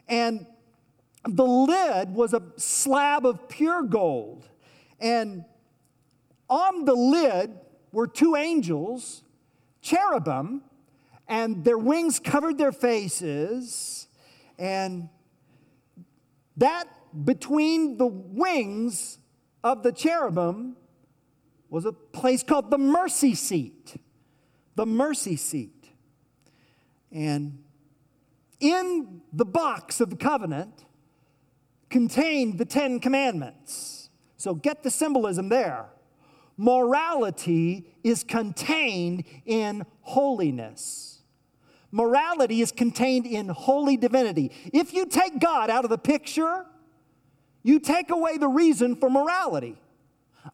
And 0.08 0.44
the 1.24 1.46
lid 1.46 2.12
was 2.12 2.34
a 2.34 2.42
slab 2.56 3.24
of 3.24 3.48
pure 3.48 3.84
gold. 3.84 4.44
And 4.98 5.44
on 6.50 6.84
the 6.84 6.94
lid 6.94 7.56
were 7.92 8.08
two 8.08 8.34
angels 8.34 9.22
cherubim, 9.86 10.62
and 11.28 11.64
their 11.64 11.78
wings 11.78 12.18
covered 12.18 12.58
their 12.58 12.72
faces, 12.72 14.08
and 14.58 15.08
that 16.56 16.88
between 17.24 17.96
the 17.96 18.06
wings 18.06 19.18
of 19.62 19.82
the 19.82 19.92
cherubim 19.92 20.76
was 21.70 21.84
a 21.84 21.92
place 21.92 22.42
called 22.42 22.70
the 22.70 22.78
mercy 22.78 23.34
seat. 23.34 23.96
The 24.74 24.86
mercy 24.86 25.36
seat. 25.36 25.90
And 27.10 27.62
in 28.60 29.22
the 29.32 29.44
box 29.44 30.00
of 30.00 30.10
the 30.10 30.16
covenant 30.16 30.84
contained 31.88 32.58
the 32.58 32.64
Ten 32.64 33.00
Commandments. 33.00 34.10
So 34.36 34.54
get 34.54 34.82
the 34.82 34.90
symbolism 34.90 35.48
there 35.48 35.86
morality 36.56 37.86
is 38.02 38.24
contained 38.24 39.24
in 39.44 39.84
holiness. 40.00 41.20
Morality 41.90 42.60
is 42.60 42.72
contained 42.72 43.26
in 43.26 43.48
holy 43.48 43.96
divinity. 43.96 44.52
If 44.72 44.92
you 44.92 45.06
take 45.06 45.38
God 45.38 45.70
out 45.70 45.84
of 45.84 45.90
the 45.90 45.98
picture, 45.98 46.66
you 47.62 47.80
take 47.80 48.10
away 48.10 48.38
the 48.38 48.48
reason 48.48 48.96
for 48.96 49.08
morality. 49.08 49.76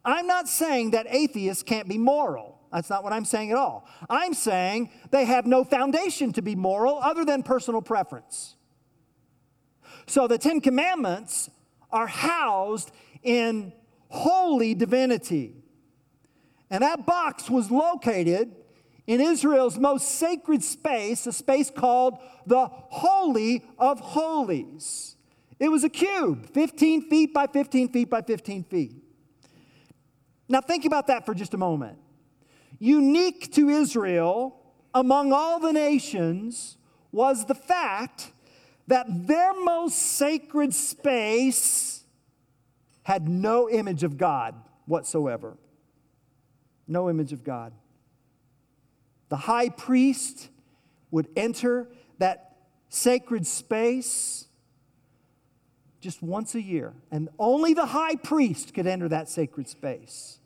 I'm 0.05 0.27
not 0.27 0.49
saying 0.49 0.93
that 0.93 1.07
atheists 1.09 1.63
can't 1.63 1.89
be 1.89 1.99
moral. 1.99 2.59
That's 2.73 2.89
not 2.89 3.05
what 3.05 3.13
I'm 3.13 3.27
saying 3.27 3.51
at 3.51 3.59
all. 3.59 3.87
I'm 4.09 4.33
saying 4.33 4.91
they 5.11 5.27
have 5.27 5.47
no 5.47 5.63
foundation 5.63 6.33
to 6.35 6.43
be 6.43 6.55
moral 6.55 6.99
other 7.03 7.25
than 7.25 7.43
personal 7.43 7.83
preference. 7.83 8.57
So 10.07 10.27
the 10.27 10.39
Ten 10.39 10.61
Commandments 10.61 11.51
are 11.91 12.07
housed 12.07 12.91
in 13.23 13.73
holy 14.09 14.75
divinity. 14.75 15.62
And 16.73 16.83
that 16.83 17.05
box 17.05 17.51
was 17.51 17.71
located 17.71 18.57
in 19.07 19.21
Israel's 19.21 19.79
most 19.79 20.17
sacred 20.17 20.65
space, 20.65 21.27
a 21.27 21.33
space 21.33 21.71
called 21.71 22.17
the 22.47 22.67
Holy 22.67 23.63
of 23.79 24.01
Holies. 24.01 25.17
It 25.61 25.69
was 25.69 25.85
a 25.85 25.91
cube, 25.91 26.49
15 26.55 27.11
feet 27.11 27.35
by 27.35 27.47
15 27.47 27.91
feet 27.91 28.09
by 28.09 28.23
15 28.23 28.65
feet. 28.65 28.95
Now, 30.49 30.63
think 30.63 30.87
about 30.87 31.09
that 31.09 31.27
for 31.27 31.35
just 31.35 31.53
a 31.53 31.59
moment. 31.59 31.99
Unique 32.79 33.53
to 33.53 33.69
Israel 33.69 34.59
among 34.95 35.31
all 35.31 35.61
the 35.61 35.75
nations 35.75 36.79
was 37.13 37.45
the 37.45 37.55
fact 37.55 38.33
that 38.87 39.07
their 39.27 39.53
most 39.63 39.99
sacred 39.99 40.73
space 40.73 42.05
had 43.03 43.29
no 43.29 43.69
image 43.69 44.05
of 44.05 44.17
God 44.17 44.55
whatsoever 44.87 45.59
no 46.93 47.11
image 47.11 47.33
of 47.33 47.43
God. 47.43 47.73
The 49.29 49.37
high 49.37 49.71
priest 49.71 50.49
would 51.11 51.29
enter 51.37 51.89
that 52.19 52.57
sacred 52.89 53.47
space 53.47 54.47
just 56.01 56.23
once 56.23 56.55
a 56.55 56.61
year. 56.61 56.93
And 57.11 57.29
only 57.39 57.75
the 57.75 57.87
high 57.87 58.17
priest 58.17 58.75
could 58.75 58.87
enter 58.87 59.09
that 59.09 59.29
sacred 59.29 59.69
space. 59.69 60.39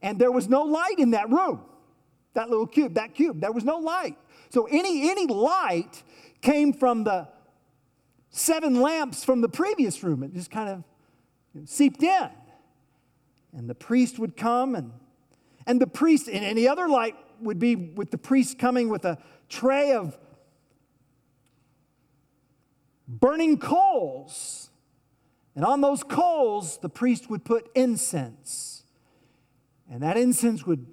And 0.00 0.18
there 0.18 0.32
was 0.32 0.48
no 0.48 0.62
light 0.62 0.98
in 0.98 1.10
that 1.10 1.28
room, 1.30 1.60
that 2.34 2.48
little 2.48 2.66
cube, 2.66 2.94
that 2.94 3.14
cube. 3.14 3.40
There 3.40 3.52
was 3.52 3.64
no 3.64 3.76
light. 3.78 4.16
So 4.50 4.66
any, 4.70 5.10
any 5.10 5.26
light 5.26 6.02
came 6.40 6.72
from 6.72 7.04
the 7.04 7.28
seven 8.30 8.80
lamps 8.80 9.24
from 9.24 9.40
the 9.40 9.48
previous 9.48 10.02
room. 10.02 10.22
It 10.22 10.32
just 10.32 10.50
kind 10.50 10.68
of 11.54 11.68
seeped 11.68 12.02
in. 12.02 12.30
And 13.56 13.68
the 13.68 13.74
priest 13.74 14.18
would 14.18 14.36
come, 14.36 14.74
and, 14.74 14.92
and 15.66 15.80
the 15.80 15.86
priest, 15.86 16.28
and 16.28 16.44
any 16.44 16.68
other 16.68 16.88
light 16.88 17.16
would 17.40 17.58
be 17.58 17.74
with 17.74 18.10
the 18.10 18.18
priest 18.18 18.58
coming 18.58 18.88
with 18.88 19.04
a 19.04 19.18
tray 19.48 19.92
of 19.92 20.16
burning 23.06 23.58
coals. 23.58 24.70
And 25.54 25.64
on 25.64 25.80
those 25.80 26.02
coals, 26.02 26.78
the 26.78 26.88
priest 26.88 27.30
would 27.30 27.44
put 27.44 27.70
incense. 27.74 28.82
And 29.90 30.02
that 30.02 30.16
incense 30.16 30.66
would 30.66 30.86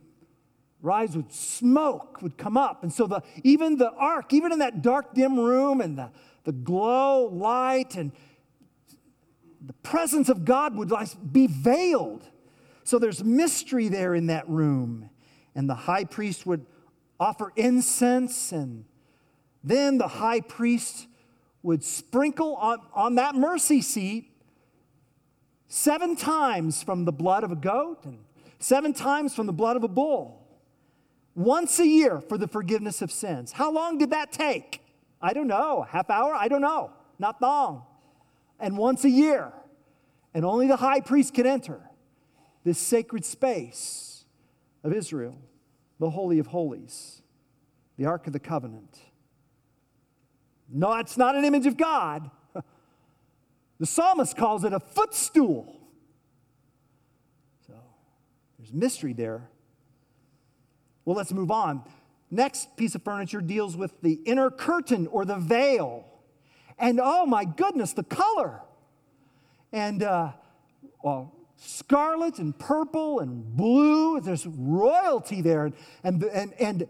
rise 0.82 1.16
with 1.16 1.32
smoke, 1.32 2.22
would 2.22 2.38
come 2.38 2.58
up. 2.58 2.84
And 2.84 2.92
so 2.92 3.08
the, 3.08 3.22
even 3.44 3.78
the 3.78 3.92
ark, 3.92 4.34
even 4.34 4.52
in 4.52 4.60
that 4.60 4.82
dark, 4.82 5.14
dim 5.14 5.40
room, 5.40 5.82
and 5.82 5.98
the, 5.98 6.12
the 6.44 6.52
glow, 6.52 7.26
light, 7.26 7.96
and 7.96 8.12
the 9.66 9.74
presence 9.74 10.28
of 10.30 10.44
God 10.44 10.76
would 10.76 10.92
be 11.32 11.48
veiled. 11.48 12.28
So 12.84 13.00
there's 13.00 13.24
mystery 13.24 13.88
there 13.88 14.16
in 14.16 14.28
that 14.28 14.48
room. 14.50 15.10
And 15.56 15.70
the 15.70 15.76
high 15.76 16.06
priest 16.06 16.46
would 16.46 16.66
offer 17.20 17.54
incense, 17.56 18.52
and 18.52 18.86
then 19.64 20.00
the 20.00 20.08
high 20.08 20.42
priest 20.42 21.08
would 21.62 21.84
sprinkle 21.84 22.56
on, 22.56 22.80
on 22.94 23.16
that 23.16 23.36
mercy 23.36 23.82
seat 23.82 24.32
seven 25.68 26.16
times 26.16 26.82
from 26.82 27.06
the 27.06 27.12
blood 27.12 27.44
of 27.44 27.52
a 27.52 27.56
goat 27.56 28.06
and 28.06 28.18
seven 28.58 28.92
times 28.92 29.36
from 29.36 29.46
the 29.46 29.54
blood 29.54 29.78
of 29.78 29.84
a 29.84 29.88
bull. 29.88 30.40
Once 31.36 31.80
a 31.80 31.88
year 31.88 32.20
for 32.20 32.38
the 32.38 32.48
forgiveness 32.48 33.02
of 33.02 33.12
sins. 33.12 33.52
How 33.52 33.72
long 33.72 33.98
did 33.98 34.10
that 34.10 34.32
take? 34.32 34.82
I 35.22 35.34
don't 35.34 35.48
know. 35.48 35.86
Half 35.88 36.10
hour? 36.10 36.34
I 36.34 36.48
don't 36.48 36.62
know. 36.62 36.92
Not 37.20 37.42
long. 37.42 37.86
And 38.60 38.78
once 38.78 39.06
a 39.06 39.10
year. 39.10 39.54
And 40.34 40.44
only 40.44 40.68
the 40.68 40.76
high 40.76 41.02
priest 41.02 41.34
could 41.34 41.46
enter 41.46 41.80
this 42.64 42.78
sacred 42.80 43.26
space 43.26 44.26
of 44.84 44.94
Israel, 44.94 45.38
the 46.00 46.10
Holy 46.10 46.40
of 46.40 46.48
Holies, 46.48 47.22
the 47.98 48.06
Ark 48.06 48.28
of 48.28 48.34
the 48.34 48.40
Covenant. 48.40 49.00
No, 50.70 50.94
it's 50.96 51.18
not 51.18 51.36
an 51.36 51.46
image 51.46 51.66
of 51.66 51.78
God. 51.78 52.30
The 53.80 53.88
psalmist 53.88 54.38
calls 54.38 54.64
it 54.64 54.74
a 54.74 54.80
footstool. 54.80 55.82
So 57.66 57.74
there's 58.60 58.72
mystery 58.72 59.14
there. 59.14 59.50
Well, 61.04 61.16
let's 61.16 61.34
move 61.34 61.50
on. 61.50 61.84
Next 62.30 62.78
piece 62.78 62.94
of 62.94 63.02
furniture 63.02 63.42
deals 63.42 63.76
with 63.76 64.00
the 64.02 64.20
inner 64.26 64.52
curtain 64.52 65.08
or 65.08 65.26
the 65.26 65.38
veil. 65.38 66.06
And 66.78 67.00
oh 67.02 67.26
my 67.26 67.44
goodness, 67.44 67.94
the 67.94 68.04
color. 68.04 68.62
And 69.74 70.04
uh, 70.04 70.34
well, 71.04 71.34
scarlet 71.64 72.40
and 72.40 72.58
purple 72.58 73.20
and 73.20 73.56
blue. 73.56 74.20
There's 74.20 74.48
royalty 74.48 75.42
there. 75.42 75.72
And, 76.04 76.24
and, 76.24 76.54
and 76.60 76.88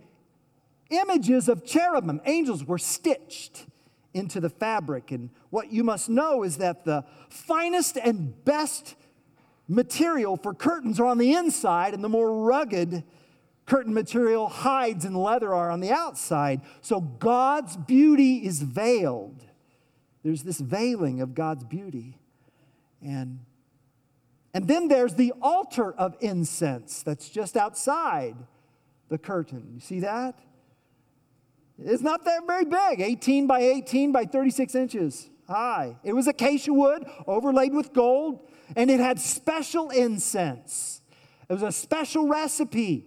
images 0.89 1.49
of 1.49 1.65
cherubim, 1.65 2.21
angels, 2.25 2.63
were 2.63 2.77
stitched 2.77 3.65
into 4.13 4.39
the 4.39 4.49
fabric. 4.49 5.11
And 5.11 5.29
what 5.49 5.71
you 5.71 5.83
must 5.83 6.09
know 6.09 6.43
is 6.43 6.57
that 6.57 6.85
the 6.85 7.03
finest 7.29 7.97
and 7.97 8.43
best 8.45 8.95
material 9.67 10.37
for 10.37 10.53
curtains 10.53 10.99
are 10.99 11.05
on 11.05 11.17
the 11.17 11.33
inside, 11.33 11.93
and 11.93 12.03
the 12.03 12.09
more 12.09 12.43
rugged 12.43 13.03
curtain 13.65 13.93
material, 13.93 14.49
hides 14.49 15.05
and 15.05 15.15
leather 15.15 15.53
are 15.53 15.69
on 15.69 15.79
the 15.79 15.91
outside. 15.91 16.61
So 16.81 16.99
God's 16.99 17.77
beauty 17.77 18.45
is 18.45 18.61
veiled. 18.61 19.45
There's 20.23 20.43
this 20.43 20.59
veiling 20.59 21.21
of 21.21 21.35
God's 21.35 21.63
beauty. 21.63 22.17
And 23.01 23.39
and 24.53 24.67
then 24.67 24.87
there's 24.87 25.15
the 25.15 25.33
altar 25.41 25.93
of 25.93 26.15
incense 26.19 27.03
that's 27.03 27.29
just 27.29 27.55
outside 27.55 28.35
the 29.09 29.17
curtain. 29.17 29.71
You 29.73 29.79
see 29.79 29.99
that? 30.01 30.39
It's 31.77 32.03
not 32.03 32.25
that 32.25 32.45
very 32.45 32.65
big 32.65 33.01
18 33.01 33.47
by 33.47 33.61
18 33.61 34.11
by 34.11 34.25
36 34.25 34.75
inches 34.75 35.29
high. 35.47 35.97
It 36.03 36.13
was 36.13 36.27
acacia 36.27 36.73
wood 36.73 37.05
overlaid 37.27 37.73
with 37.73 37.93
gold, 37.93 38.47
and 38.75 38.89
it 38.89 38.99
had 38.99 39.19
special 39.19 39.89
incense. 39.89 41.01
It 41.49 41.53
was 41.53 41.63
a 41.63 41.71
special 41.71 42.27
recipe 42.27 43.05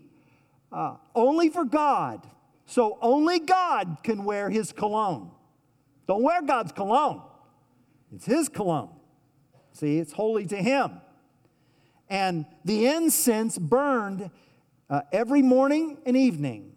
uh, 0.70 0.96
only 1.14 1.48
for 1.48 1.64
God. 1.64 2.26
So 2.66 2.98
only 3.00 3.40
God 3.40 3.98
can 4.02 4.24
wear 4.24 4.50
his 4.50 4.72
cologne. 4.72 5.30
Don't 6.06 6.22
wear 6.22 6.42
God's 6.42 6.72
cologne, 6.72 7.22
it's 8.14 8.26
his 8.26 8.48
cologne. 8.48 8.90
See, 9.72 9.98
it's 9.98 10.12
holy 10.12 10.46
to 10.46 10.56
him. 10.56 11.00
And 12.08 12.46
the 12.64 12.86
incense 12.86 13.58
burned 13.58 14.30
uh, 14.90 15.02
every 15.12 15.42
morning 15.42 15.98
and 16.04 16.16
evening. 16.16 16.72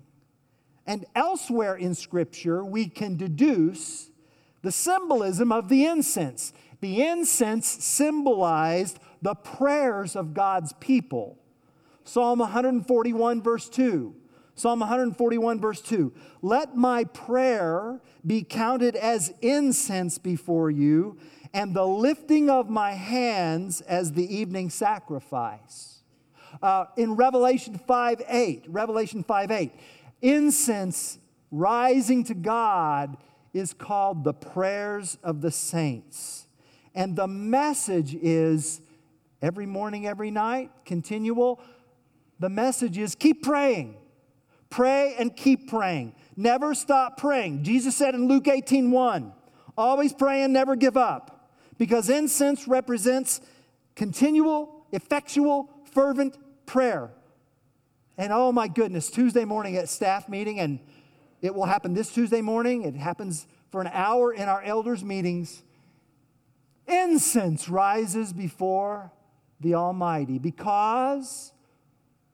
And 0.86 1.06
elsewhere 1.16 1.76
in 1.76 1.96
Scripture, 1.96 2.64
we 2.64 2.88
can 2.88 3.18
deduce 3.18 4.10
the 4.62 4.72
symbolism 4.72 5.52
of 5.52 5.70
the 5.70 5.86
incense. 5.86 6.54
The 6.80 7.04
incense 7.06 7.68
symbolized 7.68 9.00
the 9.22 9.36
prayers 9.36 10.16
of 10.16 10.34
God's 10.34 10.74
people. 10.74 11.38
Psalm 12.04 12.40
141, 12.40 13.42
verse 13.42 13.68
2. 13.70 14.16
Psalm 14.56 14.80
141, 14.80 15.60
verse 15.60 15.82
2. 15.82 16.12
Let 16.42 16.76
my 16.76 17.04
prayer 17.04 18.02
be 18.26 18.44
counted 18.44 18.96
as 18.96 19.34
incense 19.42 20.18
before 20.18 20.72
you, 20.72 21.18
and 21.54 21.74
the 21.74 21.86
lifting 21.86 22.50
of 22.50 22.70
my 22.70 22.92
hands 22.92 23.82
as 23.82 24.14
the 24.14 24.36
evening 24.36 24.70
sacrifice. 24.70 26.00
Uh, 26.62 26.86
in 26.96 27.16
Revelation 27.16 27.78
5 27.78 28.22
8, 28.28 28.66
Revelation 28.68 29.24
5 29.24 29.52
8, 29.52 29.72
incense 30.22 31.20
rising 31.52 32.24
to 32.26 32.34
God 32.34 33.18
is 33.54 33.74
called 33.74 34.24
the 34.24 34.34
prayers 34.34 35.18
of 35.24 35.42
the 35.42 35.52
saints. 35.52 36.48
And 36.96 37.16
the 37.16 37.28
message 37.28 38.16
is 38.16 38.82
every 39.42 39.66
morning, 39.66 40.08
every 40.08 40.32
night, 40.32 40.72
continual. 40.86 41.62
The 42.40 42.50
message 42.50 42.98
is 42.98 43.14
keep 43.14 43.44
praying. 43.44 43.98
Pray 44.70 45.16
and 45.18 45.36
keep 45.36 45.70
praying. 45.70 46.16
Never 46.36 46.74
stop 46.74 47.18
praying. 47.18 47.64
Jesus 47.64 47.96
said 47.96 48.16
in 48.16 48.28
Luke 48.28 48.48
18 48.48 48.92
1, 48.92 49.34
always 49.78 50.14
pray 50.14 50.44
and 50.44 50.54
never 50.54 50.76
give 50.76 50.98
up 50.98 51.37
because 51.78 52.10
incense 52.10 52.68
represents 52.68 53.42
continual, 53.96 54.86
effectual, 54.92 55.70
fervent 55.92 56.38
prayer. 56.66 57.12
And 58.18 58.32
oh 58.32 58.52
my 58.52 58.68
goodness, 58.68 59.10
Tuesday 59.10 59.46
morning 59.46 59.76
at 59.76 59.90
staff 59.90 60.28
meeting, 60.28 60.60
and 60.60 60.80
it 61.42 61.54
will 61.54 61.66
happen 61.66 61.94
this 61.94 62.12
Tuesday 62.12 62.42
morning. 62.42 62.84
It 62.84 62.96
happens 62.96 63.48
for 63.72 63.82
an 63.82 63.90
hour 63.94 64.34
in 64.34 64.50
our 64.50 64.62
elders' 64.62 65.04
meetings. 65.04 65.64
Incense 66.88 67.70
rises 67.70 68.34
before 68.34 69.12
the 69.60 69.76
Almighty 69.76 70.40
because 70.40 71.52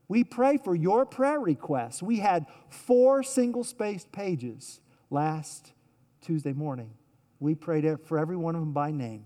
we 0.07 0.23
pray 0.23 0.57
for 0.57 0.75
your 0.75 1.05
prayer 1.05 1.39
requests. 1.39 2.03
We 2.03 2.19
had 2.19 2.45
four 2.69 3.23
single 3.23 3.63
spaced 3.63 4.11
pages 4.11 4.79
last 5.09 5.73
Tuesday 6.21 6.53
morning. 6.53 6.91
We 7.39 7.55
prayed 7.55 7.85
for 8.05 8.19
every 8.19 8.37
one 8.37 8.55
of 8.55 8.61
them 8.61 8.73
by 8.73 8.91
name. 8.91 9.25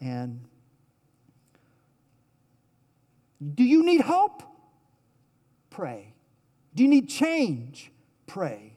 And 0.00 0.40
do 3.54 3.64
you 3.64 3.84
need 3.84 4.00
hope? 4.00 4.42
Pray. 5.70 6.14
Do 6.74 6.82
you 6.82 6.88
need 6.88 7.08
change? 7.08 7.90
Pray. 8.26 8.76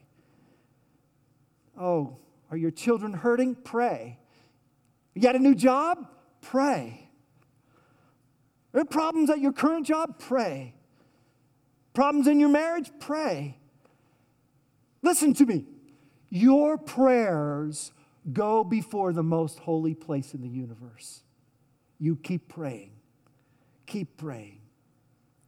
Oh, 1.78 2.16
are 2.50 2.56
your 2.56 2.70
children 2.70 3.12
hurting? 3.12 3.54
Pray. 3.54 4.18
You 5.14 5.22
got 5.22 5.36
a 5.36 5.38
new 5.38 5.54
job? 5.54 6.08
Pray. 6.40 7.08
Are 8.72 8.78
there 8.78 8.84
problems 8.84 9.30
at 9.30 9.40
your 9.40 9.52
current 9.52 9.86
job? 9.86 10.18
Pray. 10.18 10.74
Problems 11.94 12.26
in 12.26 12.38
your 12.38 12.48
marriage? 12.48 12.90
Pray. 13.00 13.56
Listen 15.02 15.34
to 15.34 15.46
me. 15.46 15.64
Your 16.30 16.76
prayers 16.76 17.92
Go 18.32 18.64
before 18.64 19.12
the 19.12 19.22
most 19.22 19.58
holy 19.58 19.94
place 19.94 20.34
in 20.34 20.42
the 20.42 20.48
universe. 20.48 21.22
You 21.98 22.16
keep 22.16 22.48
praying. 22.48 22.92
Keep 23.86 24.16
praying. 24.16 24.60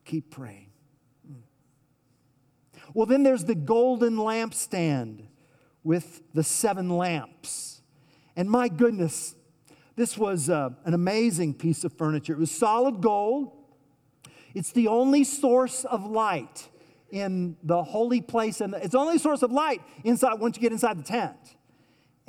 Keep 0.04 0.30
praying. 0.30 0.70
Hmm. 1.26 1.40
Well, 2.94 3.06
then 3.06 3.22
there's 3.22 3.44
the 3.44 3.54
golden 3.54 4.16
lampstand, 4.16 5.26
with 5.82 6.22
the 6.34 6.42
seven 6.42 6.88
lamps. 6.88 7.82
And 8.36 8.50
my 8.50 8.68
goodness, 8.68 9.34
this 9.96 10.16
was 10.16 10.48
uh, 10.48 10.70
an 10.84 10.94
amazing 10.94 11.54
piece 11.54 11.84
of 11.84 11.92
furniture. 11.92 12.32
It 12.32 12.38
was 12.38 12.50
solid 12.50 13.00
gold. 13.00 13.52
It's 14.54 14.72
the 14.72 14.88
only 14.88 15.24
source 15.24 15.84
of 15.84 16.04
light 16.04 16.68
in 17.10 17.56
the 17.62 17.82
holy 17.82 18.20
place, 18.20 18.60
and 18.60 18.74
it's 18.74 18.92
the 18.92 18.98
only 18.98 19.18
source 19.18 19.42
of 19.42 19.50
light 19.50 19.80
inside 20.04 20.34
once 20.34 20.56
you 20.56 20.62
get 20.62 20.72
inside 20.72 20.98
the 20.98 21.02
tent. 21.02 21.56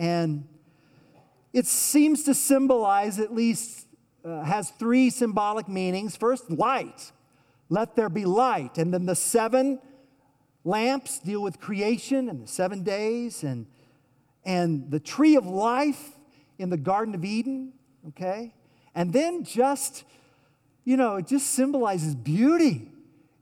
And 0.02 0.48
it 1.54 1.68
seems 1.68 2.24
to 2.24 2.34
symbolize, 2.34 3.20
at 3.20 3.36
least, 3.36 3.86
uh, 4.26 4.44
has 4.44 4.72
three 4.72 5.12
symbolic 5.12 5.70
meanings. 5.70 6.16
First, 6.16 6.50
light. 6.50 7.12
Let 7.70 7.96
there 7.96 8.10
be 8.10 8.26
light. 8.26 8.80
And 8.80 8.92
then 8.92 9.06
the 9.06 9.16
seven 9.16 9.80
lamps 10.64 11.20
deal 11.20 11.44
with 11.44 11.60
creation 11.60 12.30
and 12.30 12.42
the 12.42 12.48
seven 12.48 12.82
days 12.82 13.44
and, 13.44 13.68
and 14.44 14.90
the 14.90 15.00
tree 15.00 15.36
of 15.36 15.46
life 15.46 16.14
in 16.58 16.72
the 16.72 16.78
Garden 16.78 17.14
of 17.14 17.24
Eden, 17.24 17.72
okay? 18.08 18.56
And 18.96 19.14
then 19.14 19.44
just, 19.44 20.04
you 20.84 20.98
know, 20.98 21.18
it 21.18 21.28
just 21.28 21.52
symbolizes 21.52 22.16
beauty. 22.16 22.90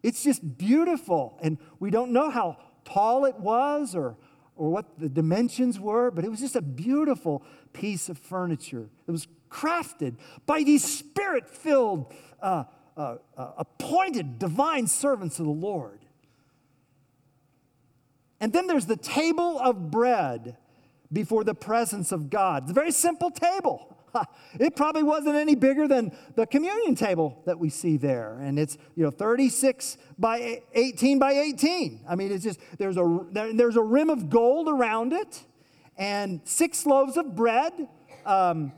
It's 0.04 0.26
just 0.26 0.58
beautiful. 0.58 1.39
And 1.41 1.58
we 1.80 1.89
don't 1.89 2.12
know 2.12 2.30
how 2.30 2.58
tall 2.84 3.24
it 3.24 3.39
was 3.39 3.95
or, 3.95 4.17
or 4.60 4.69
what 4.69 5.00
the 5.00 5.08
dimensions 5.08 5.80
were, 5.80 6.12
but 6.12 6.26
it 6.26 6.30
was 6.30 6.41
just 6.41 6.58
a 6.58 6.62
beautiful 6.62 7.41
piece 7.72 8.10
of 8.10 8.17
furniture. 8.17 8.89
It 9.08 9.12
was 9.12 9.26
crafted 9.50 10.15
by 10.45 10.63
these 10.63 10.84
spirit 10.84 11.50
filled, 11.50 12.13
uh, 12.41 12.65
uh, 12.98 13.15
uh, 13.38 13.52
appointed 13.58 14.38
divine 14.38 14.88
servants 14.88 15.39
of 15.39 15.45
the 15.45 15.52
Lord. 15.52 16.02
And 18.41 18.52
then 18.52 18.67
there's 18.67 18.86
the 18.86 18.98
table 18.98 19.58
of 19.60 19.89
bread 19.89 20.58
before 21.12 21.45
the 21.45 21.56
presence 21.56 22.12
of 22.12 22.30
God. 22.30 22.63
It's 22.63 22.72
a 22.72 22.76
very 22.76 22.91
simple 22.91 23.32
table. 23.32 23.95
It 24.60 24.76
probably 24.76 25.04
wasn't 25.04 25.36
any 25.36 25.56
bigger 25.56 25.88
than 25.88 26.12
the 26.36 26.48
communion 26.48 26.95
table 26.95 27.41
that 27.45 27.60
we 27.60 27.69
see 27.69 27.98
there. 27.98 28.39
And 28.39 28.58
it's, 28.58 28.78
you 28.95 29.04
know, 29.04 29.12
36 29.12 29.98
by 30.17 30.62
18 30.74 31.19
by 31.19 31.34
18. 31.34 32.06
I 32.10 32.15
mean, 32.15 32.32
it's 32.32 32.43
just, 32.43 32.60
there's 32.78 32.98
a, 32.98 33.26
there's 33.32 33.76
a 33.76 33.82
rim 33.82 34.10
of 34.10 34.30
gold 34.30 34.67
around 34.67 35.13
it 35.13 35.43
and 35.98 36.41
six 36.45 36.86
loaves 36.86 37.17
of 37.17 37.36
bread 37.36 37.74
um, 38.26 38.72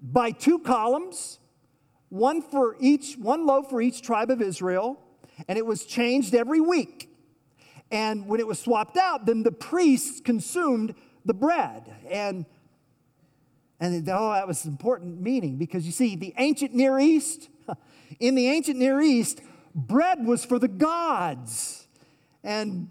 by 0.00 0.30
two 0.30 0.58
columns, 0.58 1.38
one 2.10 2.42
for 2.42 2.76
each, 2.78 3.16
one 3.16 3.46
loaf 3.46 3.70
for 3.70 3.80
each 3.80 4.02
tribe 4.02 4.30
of 4.30 4.40
Israel. 4.40 5.00
And 5.48 5.58
it 5.58 5.66
was 5.66 5.84
changed 5.84 6.34
every 6.34 6.60
week. 6.60 7.10
And 7.90 8.26
when 8.26 8.40
it 8.40 8.46
was 8.46 8.58
swapped 8.58 8.96
out, 8.96 9.26
then 9.26 9.42
the 9.42 9.52
priests 9.52 10.20
consumed 10.20 10.94
the 11.24 11.34
bread. 11.34 11.92
And 12.10 12.46
and 13.78 14.08
oh, 14.08 14.32
that 14.32 14.46
was 14.46 14.64
important 14.64 15.20
meaning 15.20 15.56
because 15.56 15.84
you 15.84 15.92
see, 15.92 16.16
the 16.16 16.32
ancient 16.38 16.74
Near 16.74 16.98
East, 16.98 17.48
in 18.20 18.34
the 18.34 18.48
ancient 18.48 18.78
Near 18.78 19.00
East, 19.00 19.40
bread 19.74 20.24
was 20.24 20.44
for 20.44 20.58
the 20.58 20.68
gods. 20.68 21.86
And 22.42 22.88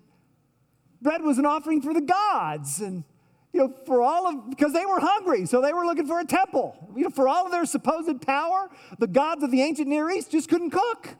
bread 1.01 1.23
was 1.23 1.39
an 1.39 1.45
offering 1.45 1.81
for 1.81 1.93
the 1.93 2.01
gods. 2.01 2.81
And, 2.81 3.03
you 3.51 3.61
know, 3.61 3.73
for 3.85 4.01
all 4.01 4.27
of, 4.27 4.49
because 4.49 4.73
they 4.73 4.85
were 4.85 4.99
hungry, 4.99 5.47
so 5.47 5.59
they 5.59 5.73
were 5.73 5.85
looking 5.85 6.05
for 6.05 6.19
a 6.19 6.25
temple. 6.25 6.91
You 6.95 7.05
know, 7.05 7.09
for 7.09 7.27
all 7.27 7.45
of 7.45 7.51
their 7.51 7.65
supposed 7.65 8.21
power, 8.21 8.69
the 8.99 9.07
gods 9.07 9.43
of 9.43 9.49
the 9.49 9.61
ancient 9.61 9.87
Near 9.87 10.09
East 10.11 10.31
just 10.31 10.49
couldn't 10.49 10.71
cook. 10.71 11.09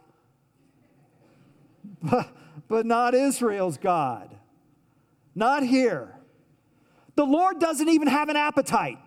But, 2.03 2.29
but 2.67 2.85
not 2.85 3.15
Israel's 3.15 3.77
God. 3.77 4.35
Not 5.33 5.63
here. 5.63 6.13
The 7.15 7.25
Lord 7.25 7.59
doesn't 7.59 7.89
even 7.89 8.07
have 8.07 8.29
an 8.29 8.35
appetite. 8.35 8.99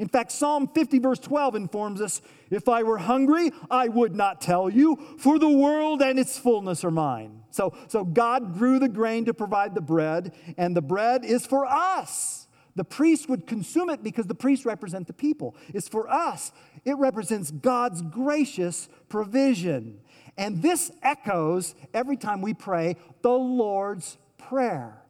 In 0.00 0.08
fact, 0.08 0.32
Psalm 0.32 0.66
50, 0.66 0.98
verse 0.98 1.18
12 1.18 1.54
informs 1.54 2.00
us 2.00 2.22
if 2.48 2.70
I 2.70 2.82
were 2.82 2.96
hungry, 2.96 3.52
I 3.70 3.88
would 3.88 4.16
not 4.16 4.40
tell 4.40 4.70
you, 4.70 4.96
for 5.18 5.38
the 5.38 5.50
world 5.50 6.00
and 6.00 6.18
its 6.18 6.38
fullness 6.38 6.84
are 6.84 6.90
mine. 6.90 7.42
So, 7.50 7.74
so 7.86 8.02
God 8.02 8.56
grew 8.56 8.78
the 8.78 8.88
grain 8.88 9.26
to 9.26 9.34
provide 9.34 9.74
the 9.74 9.82
bread, 9.82 10.32
and 10.56 10.74
the 10.74 10.80
bread 10.80 11.26
is 11.26 11.44
for 11.44 11.66
us. 11.66 12.48
The 12.76 12.84
priest 12.84 13.28
would 13.28 13.46
consume 13.46 13.90
it 13.90 14.02
because 14.02 14.26
the 14.26 14.34
priests 14.34 14.64
represent 14.64 15.06
the 15.06 15.12
people. 15.12 15.54
It's 15.74 15.86
for 15.88 16.08
us. 16.08 16.50
It 16.86 16.96
represents 16.96 17.50
God's 17.50 18.00
gracious 18.00 18.88
provision. 19.10 20.00
And 20.38 20.62
this 20.62 20.90
echoes 21.02 21.74
every 21.92 22.16
time 22.16 22.40
we 22.40 22.54
pray 22.54 22.96
the 23.20 23.32
Lord's 23.32 24.16
Prayer. 24.38 25.02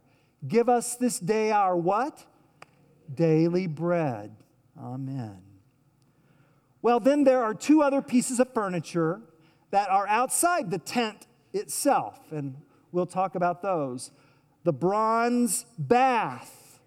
Give 0.48 0.68
us 0.68 0.96
this 0.96 1.20
day 1.20 1.52
our 1.52 1.76
what? 1.76 2.24
Daily 3.14 3.68
bread. 3.68 4.34
Amen. 4.82 5.42
Well, 6.82 7.00
then 7.00 7.24
there 7.24 7.42
are 7.42 7.52
two 7.52 7.82
other 7.82 8.00
pieces 8.00 8.40
of 8.40 8.52
furniture 8.54 9.20
that 9.70 9.90
are 9.90 10.06
outside 10.08 10.70
the 10.70 10.78
tent 10.78 11.26
itself, 11.52 12.18
and 12.30 12.56
we'll 12.90 13.06
talk 13.06 13.34
about 13.34 13.62
those. 13.62 14.10
The 14.64 14.72
bronze 14.72 15.66
bath. 15.78 16.80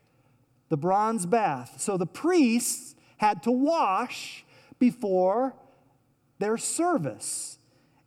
The 0.69 0.77
bronze 0.77 1.25
bath. 1.25 1.79
So 1.79 1.97
the 1.97 2.08
priests 2.08 2.95
had 3.17 3.43
to 3.43 3.51
wash 3.51 4.43
before 4.79 5.56
their 6.39 6.58
service. 6.58 7.60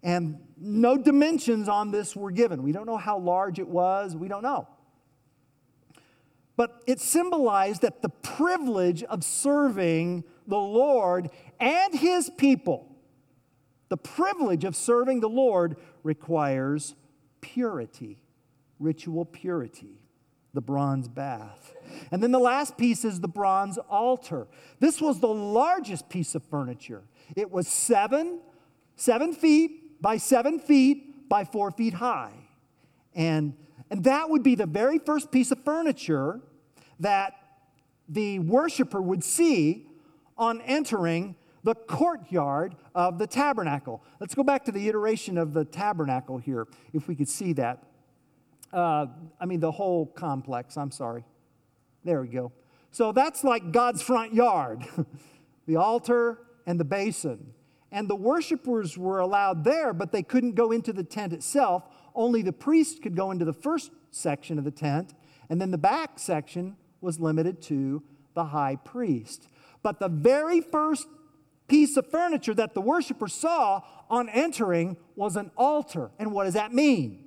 And 0.03 0.39
no 0.59 0.97
dimensions 0.97 1.69
on 1.69 1.91
this 1.91 2.17
were 2.17 2.31
given. 2.31 2.63
We 2.63 2.73
don't 2.73 2.87
know 2.87 2.97
how 2.97 3.19
large 3.19 3.59
it 3.59 3.69
was, 3.69 4.17
we 4.17 4.29
don't 4.29 4.43
know. 4.43 4.69
But 6.57 6.83
it 6.87 7.01
symbolized 7.01 7.83
that 7.83 8.03
the 8.03 8.09
privilege 8.09 9.03
of 9.03 9.23
serving 9.23 10.25
the 10.47 10.57
Lord 10.57 11.31
and 11.61 11.95
his 11.95 12.31
people, 12.31 12.89
the 13.89 13.97
privilege 13.97 14.65
of 14.65 14.75
serving 14.75 15.21
the 15.21 15.29
Lord 15.29 15.77
requires 16.03 16.95
purity, 17.41 18.23
ritual 18.79 19.25
purity, 19.25 20.01
the 20.55 20.63
bronze 20.63 21.09
bath. 21.09 21.75
And 22.11 22.23
then 22.23 22.33
the 22.33 22.39
last 22.39 22.79
piece 22.79 23.05
is 23.05 23.21
the 23.21 23.29
bronze 23.29 23.77
altar. 23.91 24.47
This 24.81 25.01
was 25.01 25.21
the 25.21 25.29
largest 25.29 26.09
piece 26.09 26.35
of 26.35 26.43
furniture. 26.45 27.03
It 27.37 27.51
was 27.51 27.69
seven, 27.69 28.41
seven 28.97 29.35
feet 29.35 30.01
by 30.01 30.17
seven 30.17 30.59
feet 30.59 31.29
by 31.29 31.45
four 31.45 31.71
feet 31.71 31.95
high. 31.95 32.33
And 33.15 33.55
and 33.91 34.05
that 34.05 34.29
would 34.29 34.43
be 34.43 34.55
the 34.55 34.67
very 34.67 34.99
first 34.99 35.31
piece 35.31 35.51
of 35.51 35.63
furniture 35.65 36.41
that 37.01 37.35
the 38.09 38.39
worshiper 38.41 39.01
would 39.01 39.23
see 39.23 39.87
on 40.39 40.61
entering 40.63 41.37
the 41.63 41.75
courtyard 41.75 42.77
of 42.95 43.19
the 43.19 43.27
tabernacle. 43.27 44.03
Let's 44.21 44.35
go 44.35 44.45
back 44.45 44.65
to 44.67 44.73
the 44.73 44.89
iteration 44.89 45.37
of 45.37 45.53
the 45.53 45.65
tabernacle 45.65 46.39
here, 46.39 46.69
if 46.93 47.09
we 47.09 47.17
could 47.17 47.29
see 47.29 47.53
that. 47.55 47.83
Uh, 48.73 49.07
I 49.41 49.47
mean, 49.47 49.61
the 49.61 49.73
whole 49.73 50.07
complex, 50.07 50.77
I'm 50.77 50.91
sorry. 50.91 51.25
There 52.05 52.23
we 52.23 52.29
go. 52.29 52.53
So 52.93 53.13
that's 53.13 53.43
like 53.43 53.73
God's 53.73 54.01
front 54.01 54.33
yard 54.33 54.87
the 55.67 55.77
altar 55.77 56.39
and 56.67 56.79
the 56.79 56.85
basin. 56.85 57.53
And 57.91 58.09
the 58.09 58.17
worshipers 58.17 58.99
were 58.99 59.21
allowed 59.21 59.65
there, 59.65 59.93
but 59.93 60.13
they 60.13 60.23
couldn't 60.23 60.55
go 60.55 60.71
into 60.73 60.93
the 60.93 61.05
tent 61.05 61.33
itself 61.33 61.85
only 62.17 62.43
the 62.43 62.53
priest 62.53 63.03
could 63.03 63.15
go 63.15 63.31
into 63.31 63.45
the 63.45 63.53
first 63.53 63.93
section 64.11 64.59
of 64.59 64.65
the 64.65 64.71
tent, 64.71 65.15
and 65.49 65.61
then 65.61 65.71
the 65.71 65.79
back 65.79 66.19
section 66.19 66.77
was 67.01 67.21
limited 67.21 67.63
to 67.63 68.03
the 68.35 68.47
high 68.47 68.77
priest. 68.77 69.49
But 69.83 70.01
the 70.01 70.09
very 70.09 70.61
first 70.61 71.07
piece 71.69 71.97
of 71.97 72.11
furniture 72.11 72.55
that 72.55 72.75
the 72.75 72.81
worshiper 72.81 73.29
saw 73.29 73.83
on 74.09 74.29
entering 74.29 74.97
was 75.15 75.37
an 75.37 75.51
altar. 75.57 76.11
And 76.19 76.33
what 76.33 76.45
does 76.45 76.55
that 76.55 76.73
mean? 76.73 77.25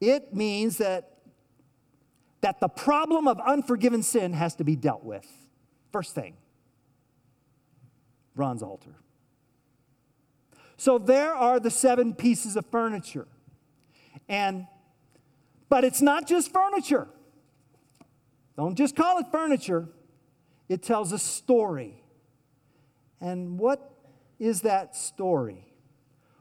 It 0.00 0.34
means 0.34 0.78
that, 0.78 1.18
that 2.40 2.60
the 2.60 2.68
problem 2.68 3.28
of 3.28 3.40
unforgiven 3.40 4.02
sin 4.02 4.32
has 4.32 4.54
to 4.56 4.64
be 4.64 4.76
dealt 4.76 5.04
with. 5.04 5.26
First 5.92 6.14
thing 6.14 6.36
bronze 8.34 8.62
altar. 8.62 8.94
So 10.78 10.98
there 10.98 11.34
are 11.34 11.60
the 11.60 11.70
seven 11.70 12.14
pieces 12.14 12.56
of 12.56 12.64
furniture. 12.66 13.28
And 14.32 14.66
but 15.68 15.84
it's 15.84 16.00
not 16.00 16.26
just 16.26 16.52
furniture. 16.52 17.06
Don't 18.56 18.76
just 18.76 18.96
call 18.96 19.18
it 19.18 19.26
furniture. 19.30 19.88
It 20.68 20.82
tells 20.82 21.12
a 21.12 21.18
story. 21.18 22.02
And 23.20 23.58
what 23.58 23.92
is 24.38 24.62
that 24.62 24.96
story? 24.96 25.66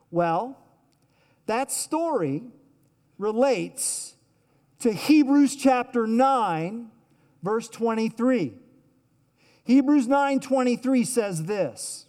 Well, 0.10 0.58
that 1.46 1.72
story 1.72 2.44
relates 3.18 4.16
to 4.80 4.94
Hebrews 4.94 5.56
chapter 5.58 6.08
9 6.08 6.90
verse 7.44 7.68
23. 7.68 8.54
Hebrews 9.66 10.08
9:23 10.08 11.06
says 11.06 11.44
this: 11.44 12.06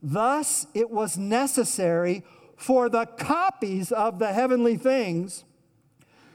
Thus 0.00 0.66
it 0.72 0.90
was 0.90 1.18
necessary 1.18 2.24
for 2.60 2.90
the 2.90 3.06
copies 3.06 3.90
of 3.90 4.18
the 4.18 4.34
heavenly 4.34 4.76
things 4.76 5.44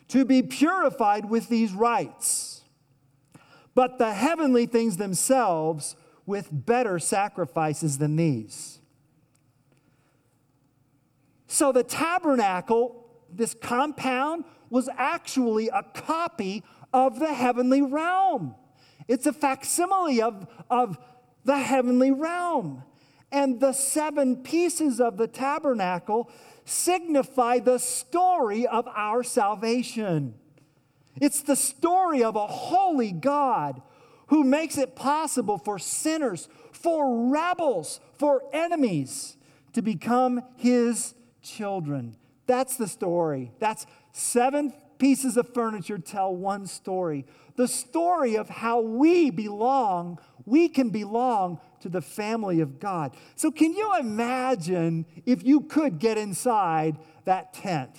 to 0.07 0.25
be 0.25 0.41
purified 0.41 1.29
with 1.29 1.49
these 1.49 1.71
rites, 1.71 2.63
but 3.75 3.99
the 3.99 4.11
heavenly 4.11 4.65
things 4.65 4.97
themselves 4.97 5.95
with 6.25 6.47
better 6.51 6.97
sacrifices 6.97 7.99
than 7.99 8.15
these. 8.15 8.79
So 11.45 11.71
the 11.71 11.83
tabernacle, 11.83 13.07
this 13.31 13.53
compound, 13.53 14.45
was 14.71 14.89
actually 14.97 15.69
a 15.69 15.83
copy 15.83 16.63
of 16.91 17.19
the 17.19 17.35
heavenly 17.35 17.83
realm. 17.83 18.55
It's 19.07 19.27
a 19.27 19.33
facsimile 19.33 20.23
of, 20.23 20.47
of 20.71 20.97
the 21.43 21.59
heavenly 21.59 22.09
realm. 22.09 22.81
And 23.31 23.59
the 23.59 23.73
seven 23.73 24.37
pieces 24.37 25.01
of 25.01 25.17
the 25.17 25.27
tabernacle 25.27 26.29
signify 26.63 27.59
the 27.59 27.79
story 27.79 28.65
of 28.65 28.87
our 28.87 29.23
salvation. 29.23 30.35
It's 31.21 31.41
the 31.41 31.55
story 31.55 32.23
of 32.23 32.35
a 32.35 32.47
holy 32.47 33.11
God 33.11 33.81
who 34.27 34.43
makes 34.43 34.77
it 34.77 34.95
possible 34.95 35.57
for 35.57 35.79
sinners, 35.79 36.49
for 36.71 37.29
rebels, 37.29 37.99
for 38.17 38.43
enemies 38.51 39.37
to 39.73 39.81
become 39.81 40.41
his 40.57 41.13
children. 41.41 42.15
That's 42.47 42.77
the 42.77 42.87
story. 42.87 43.51
That's 43.59 43.85
seven 44.11 44.73
pieces 44.97 45.37
of 45.37 45.53
furniture 45.53 45.97
tell 45.97 46.35
one 46.35 46.67
story. 46.67 47.25
The 47.55 47.67
story 47.67 48.35
of 48.35 48.49
how 48.49 48.81
we 48.81 49.29
belong, 49.29 50.19
we 50.45 50.69
can 50.69 50.89
belong 50.89 51.59
to 51.85 51.89
the 51.89 52.01
family 52.01 52.61
of 52.61 52.79
God. 52.79 53.15
So, 53.35 53.51
can 53.51 53.71
you 53.71 53.95
imagine 53.99 55.05
if 55.23 55.45
you 55.45 55.61
could 55.61 55.99
get 55.99 56.17
inside 56.17 56.97
that 57.25 57.53
tent? 57.53 57.91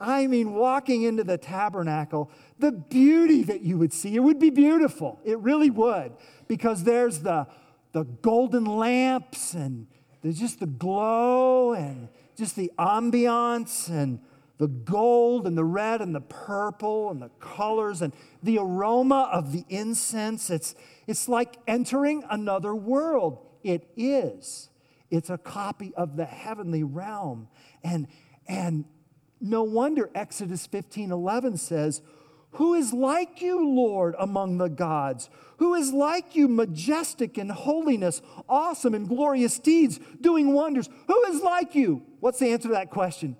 I 0.00 0.26
mean, 0.26 0.54
walking 0.54 1.04
into 1.04 1.22
the 1.22 1.38
tabernacle, 1.38 2.32
the 2.58 2.72
beauty 2.72 3.44
that 3.44 3.60
you 3.60 3.78
would 3.78 3.92
see, 3.92 4.16
it 4.16 4.18
would 4.18 4.40
be 4.40 4.50
beautiful. 4.50 5.20
It 5.24 5.38
really 5.38 5.70
would, 5.70 6.14
because 6.48 6.82
there's 6.82 7.20
the, 7.20 7.46
the 7.92 8.02
golden 8.02 8.64
lamps 8.64 9.54
and 9.54 9.86
there's 10.22 10.40
just 10.40 10.58
the 10.58 10.66
glow 10.66 11.74
and 11.74 12.08
just 12.36 12.56
the 12.56 12.72
ambiance 12.76 13.88
and 13.88 14.18
the 14.58 14.68
gold 14.68 15.46
and 15.46 15.56
the 15.56 15.64
red 15.64 16.00
and 16.00 16.14
the 16.14 16.20
purple 16.20 17.10
and 17.10 17.20
the 17.20 17.30
colors 17.40 18.00
and 18.00 18.12
the 18.42 18.58
aroma 18.58 19.28
of 19.32 19.52
the 19.52 19.64
incense. 19.68 20.48
It's, 20.50 20.74
it's 21.06 21.28
like 21.28 21.56
entering 21.66 22.24
another 22.30 22.74
world. 22.74 23.46
It 23.62 23.90
is. 23.96 24.70
It's 25.10 25.30
a 25.30 25.38
copy 25.38 25.92
of 25.94 26.16
the 26.16 26.24
heavenly 26.24 26.82
realm. 26.82 27.48
And, 27.84 28.08
and 28.48 28.84
no 29.40 29.62
wonder 29.62 30.10
Exodus 30.14 30.66
15 30.66 31.12
11 31.12 31.58
says, 31.58 32.00
Who 32.52 32.74
is 32.74 32.92
like 32.92 33.42
you, 33.42 33.68
Lord, 33.68 34.14
among 34.18 34.58
the 34.58 34.68
gods? 34.68 35.28
Who 35.58 35.74
is 35.74 35.92
like 35.92 36.34
you, 36.34 36.48
majestic 36.48 37.38
in 37.38 37.48
holiness, 37.50 38.22
awesome 38.48 38.94
in 38.94 39.06
glorious 39.06 39.58
deeds, 39.58 40.00
doing 40.20 40.52
wonders? 40.52 40.88
Who 41.06 41.24
is 41.24 41.42
like 41.42 41.74
you? 41.74 42.02
What's 42.20 42.38
the 42.38 42.52
answer 42.52 42.68
to 42.68 42.74
that 42.74 42.90
question? 42.90 43.36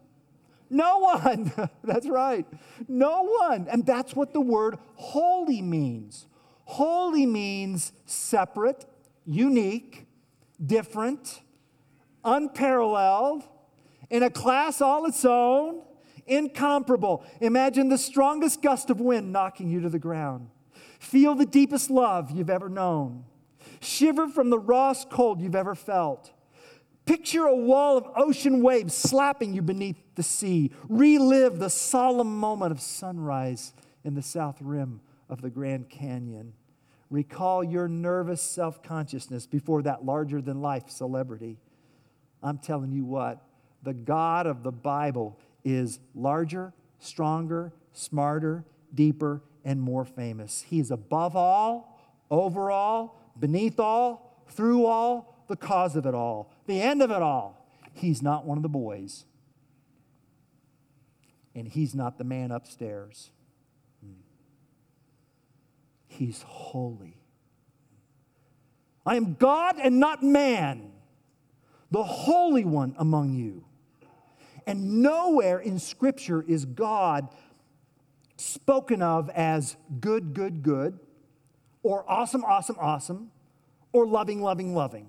No 0.69 0.99
one. 0.99 1.53
that's 1.85 2.09
right. 2.09 2.47
No 2.89 3.25
one. 3.25 3.69
And 3.71 3.87
that's 3.87 4.15
what 4.15 4.33
the 4.33 4.41
word 4.41 4.79
holy 4.95 5.63
means. 5.63 6.27
Holy 6.65 7.27
means 7.27 7.93
separate, 8.07 8.87
unique, 9.25 10.07
different, 10.65 11.41
unparalleled, 12.25 13.45
in 14.11 14.23
a 14.23 14.31
class 14.31 14.81
all 14.81 15.07
its 15.07 15.25
own, 15.25 15.83
incomparable. 16.27 17.25
Imagine 17.41 17.89
the 17.89 17.99
strongest 17.99 18.63
gust 18.63 18.91
of 18.91 19.01
wind 19.01 19.33
knocking 19.33 19.71
you 19.71 19.81
to 19.81 19.89
the 19.89 19.99
ground. 19.99 20.49
Feel 20.99 21.35
the 21.35 21.47
deepest 21.47 21.91
love 21.91 22.31
you've 22.31 22.51
ever 22.51 22.69
known. 22.69 23.25
Shiver 23.81 24.29
from 24.29 24.51
the 24.51 24.59
rawest 24.59 25.11
cold 25.11 25.41
you've 25.41 25.55
ever 25.55 25.75
felt. 25.75 26.33
Picture 27.05 27.45
a 27.45 27.55
wall 27.55 27.97
of 27.97 28.09
ocean 28.17 28.63
waves 28.63 28.95
slapping 28.95 29.55
you 29.55 29.63
beneath 29.63 30.03
the 30.17 30.23
sea. 30.23 30.73
Relive 30.89 31.59
the 31.59 31.71
solemn 31.71 32.37
moment 32.39 32.73
of 32.73 32.81
sunrise 32.81 33.73
in 34.05 34.15
the 34.15 34.23
south 34.23 34.61
rim 34.61 35.01
of 35.29 35.43
the 35.43 35.51
Grand 35.51 35.89
Canyon. 35.89 36.53
Recall 37.09 37.63
your 37.63 37.87
nervous 37.87 38.43
self 38.43 38.83
consciousness 38.83 39.47
before 39.47 39.83
that 39.83 40.05
larger 40.05 40.43
than 40.43 40.61
life 40.61 40.91
celebrity. 40.91 41.59
I'm 42.43 42.59
telling 42.59 42.93
you 42.93 43.05
what, 43.05 43.43
the 43.83 43.95
God 43.95 44.47
of 44.47 44.63
the 44.63 44.73
Bible 44.73 45.39
is 45.65 46.01
larger, 46.15 46.73
stronger, 46.99 47.73
smarter, 47.93 48.65
deeper, 48.95 49.43
and 49.65 49.81
more 49.81 50.05
famous. 50.05 50.65
He 50.69 50.81
is 50.81 50.91
above 50.91 51.37
all, 51.37 52.01
over 52.31 52.71
all, 52.71 53.21
beneath 53.39 53.79
all, 53.79 54.45
through 54.49 54.87
all, 54.87 55.45
the 55.49 55.57
cause 55.57 55.95
of 55.95 56.07
it 56.07 56.15
all 56.15 56.53
the 56.67 56.83
end 56.83 57.03
of 57.03 57.11
it 57.11 57.23
all. 57.23 57.67
He's 57.95 58.23
not 58.23 58.45
one 58.45 58.59
of 58.59 58.63
the 58.63 58.69
boys. 58.69 59.25
And 61.57 61.67
he's 61.67 61.95
not 61.95 62.19
the 62.19 62.25
man 62.25 62.53
upstairs. 62.53 63.31
He's 66.07 66.43
holy. 66.43 67.17
I 69.05 69.17
am 69.17 69.35
God 69.35 69.77
and 69.83 69.99
not 69.99 70.23
man, 70.23 70.93
the 71.91 72.03
Holy 72.05 72.65
One 72.65 72.95
among 72.99 73.35
you. 73.35 73.65
And 74.67 75.03
nowhere 75.03 75.59
in 75.59 75.79
Scripture 75.79 76.43
is 76.47 76.65
God 76.65 77.29
spoken 78.37 79.01
of 79.01 79.31
as 79.31 79.77
good, 80.01 80.35
good, 80.35 80.63
good, 80.63 80.99
or 81.83 82.05
awesome, 82.11 82.45
awesome, 82.45 82.77
awesome, 82.79 83.31
or 83.93 84.07
loving, 84.07 84.43
loving, 84.43 84.75
loving. 84.75 85.09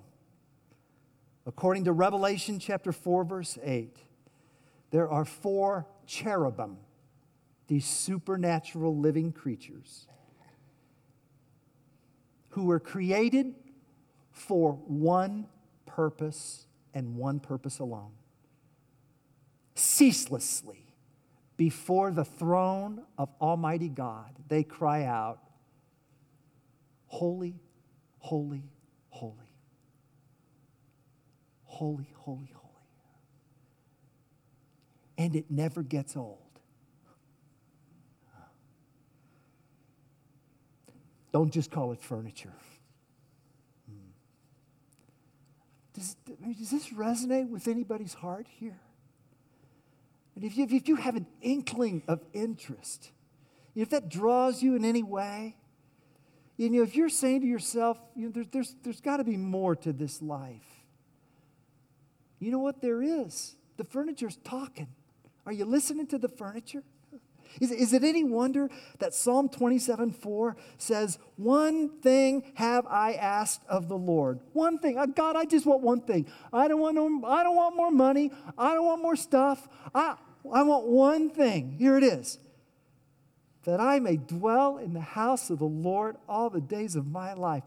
According 1.45 1.85
to 1.85 1.91
Revelation 1.91 2.59
chapter 2.59 2.91
4, 2.91 3.23
verse 3.25 3.57
8, 3.63 3.97
there 4.91 5.09
are 5.09 5.25
four 5.25 5.87
cherubim, 6.07 6.77
these 7.67 7.85
supernatural 7.85 8.97
living 8.97 9.31
creatures, 9.31 10.07
who 12.49 12.65
were 12.65 12.79
created 12.79 13.53
for 14.31 14.73
one 14.73 15.45
purpose 15.85 16.65
and 16.93 17.15
one 17.15 17.39
purpose 17.39 17.79
alone 17.79 18.13
ceaselessly 19.75 20.95
before 21.55 22.09
the 22.09 22.25
throne 22.25 23.03
of 23.17 23.29
Almighty 23.39 23.89
God, 23.89 24.33
they 24.47 24.63
cry 24.63 25.03
out, 25.03 25.39
Holy, 27.09 27.55
holy, 28.19 28.63
holy 29.09 29.47
holy, 31.77 32.07
holy. 32.15 32.56
And 35.17 35.35
it 35.35 35.49
never 35.49 35.81
gets 35.81 36.15
old. 36.15 36.39
Don't 41.33 41.51
just 41.51 41.71
call 41.71 41.91
it 41.91 42.01
furniture. 42.01 42.53
Hmm. 43.87 44.09
Does, 45.93 46.15
does 46.57 46.71
this 46.71 46.89
resonate 46.89 47.49
with 47.49 47.67
anybody's 47.67 48.13
heart 48.13 48.47
here? 48.49 48.79
And 50.35 50.43
if 50.43 50.57
you, 50.57 50.67
if 50.69 50.87
you 50.87 50.95
have 50.95 51.15
an 51.15 51.25
inkling 51.41 52.03
of 52.07 52.23
interest, 52.33 53.11
if 53.75 53.89
that 53.89 54.09
draws 54.09 54.61
you 54.61 54.75
in 54.75 54.85
any 54.85 55.03
way, 55.03 55.55
you 56.57 56.69
know, 56.71 56.81
if 56.81 56.95
you're 56.95 57.09
saying 57.09 57.41
to 57.41 57.47
yourself, 57.47 57.99
you 58.15 58.27
know, 58.27 58.31
there, 58.31 58.45
there's, 58.51 58.75
there's 58.83 59.01
got 59.01 59.17
to 59.17 59.23
be 59.23 59.37
more 59.37 59.75
to 59.75 59.93
this 59.93 60.21
life. 60.21 60.85
You 62.39 62.51
know 62.51 62.59
what? 62.59 62.81
There 62.81 63.01
is. 63.01 63.55
The 63.77 63.83
furniture's 63.83 64.37
talking. 64.43 64.87
Are 65.47 65.53
you 65.53 65.63
listening 65.63 66.07
to 66.07 66.17
the 66.17 66.27
furniture? 66.27 66.83
Is, 67.61 67.71
is 67.71 67.93
it 67.93 68.03
any 68.03 68.25
wonder 68.25 68.69
that 68.99 69.13
Psalm 69.13 69.47
27 69.47 70.11
4 70.11 70.57
says, 70.77 71.17
One 71.37 72.01
thing 72.01 72.51
have 72.55 72.85
I 72.85 73.13
asked 73.13 73.61
of 73.69 73.87
the 73.87 73.97
Lord. 73.97 74.41
One 74.51 74.77
thing. 74.77 74.97
Uh, 74.97 75.05
God, 75.05 75.37
I 75.37 75.45
just 75.45 75.65
want 75.65 75.81
one 75.81 76.01
thing. 76.01 76.27
I 76.51 76.67
don't 76.67 76.81
want, 76.81 76.95
no, 76.95 77.25
I 77.25 77.43
don't 77.43 77.55
want 77.55 77.77
more 77.77 77.89
money. 77.89 78.29
I 78.57 78.73
don't 78.73 78.85
want 78.85 79.01
more 79.01 79.15
stuff. 79.15 79.69
I, 79.95 80.17
I 80.51 80.63
want 80.63 80.85
one 80.85 81.29
thing. 81.29 81.71
Here 81.71 81.97
it 81.97 82.03
is 82.03 82.39
that 83.63 83.79
I 83.79 83.99
may 83.99 84.17
dwell 84.17 84.77
in 84.77 84.93
the 84.93 85.01
house 85.01 85.49
of 85.49 85.59
the 85.59 85.65
Lord 85.65 86.17
all 86.27 86.49
the 86.49 86.61
days 86.61 86.95
of 86.95 87.07
my 87.07 87.33
life, 87.33 87.63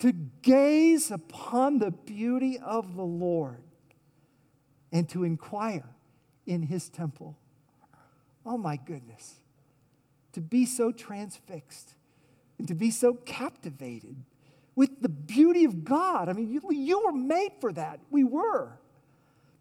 to 0.00 0.12
gaze 0.42 1.10
upon 1.10 1.78
the 1.78 1.90
beauty 1.90 2.58
of 2.58 2.94
the 2.94 3.02
Lord 3.02 3.62
and 4.92 5.08
to 5.10 5.24
inquire 5.24 5.88
in 6.46 6.62
his 6.62 6.88
temple. 6.88 7.36
Oh 8.44 8.58
my 8.58 8.76
goodness. 8.76 9.40
To 10.32 10.40
be 10.40 10.66
so 10.66 10.92
transfixed 10.92 11.94
and 12.58 12.68
to 12.68 12.74
be 12.74 12.90
so 12.90 13.14
captivated 13.14 14.16
with 14.74 15.00
the 15.02 15.08
beauty 15.08 15.64
of 15.64 15.84
God. 15.84 16.28
I 16.28 16.32
mean, 16.32 16.50
you, 16.50 16.62
you 16.72 17.04
were 17.04 17.12
made 17.12 17.52
for 17.60 17.72
that. 17.72 18.00
We 18.10 18.24
were. 18.24 18.78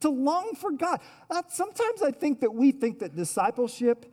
To 0.02 0.10
long 0.10 0.54
for 0.56 0.72
God. 0.72 1.00
Uh, 1.30 1.44
sometimes 1.50 2.02
I 2.02 2.12
think 2.12 2.39
that 2.41 2.54
we 2.54 2.72
think 2.72 3.00
that 3.00 3.15
discipleship 3.15 4.06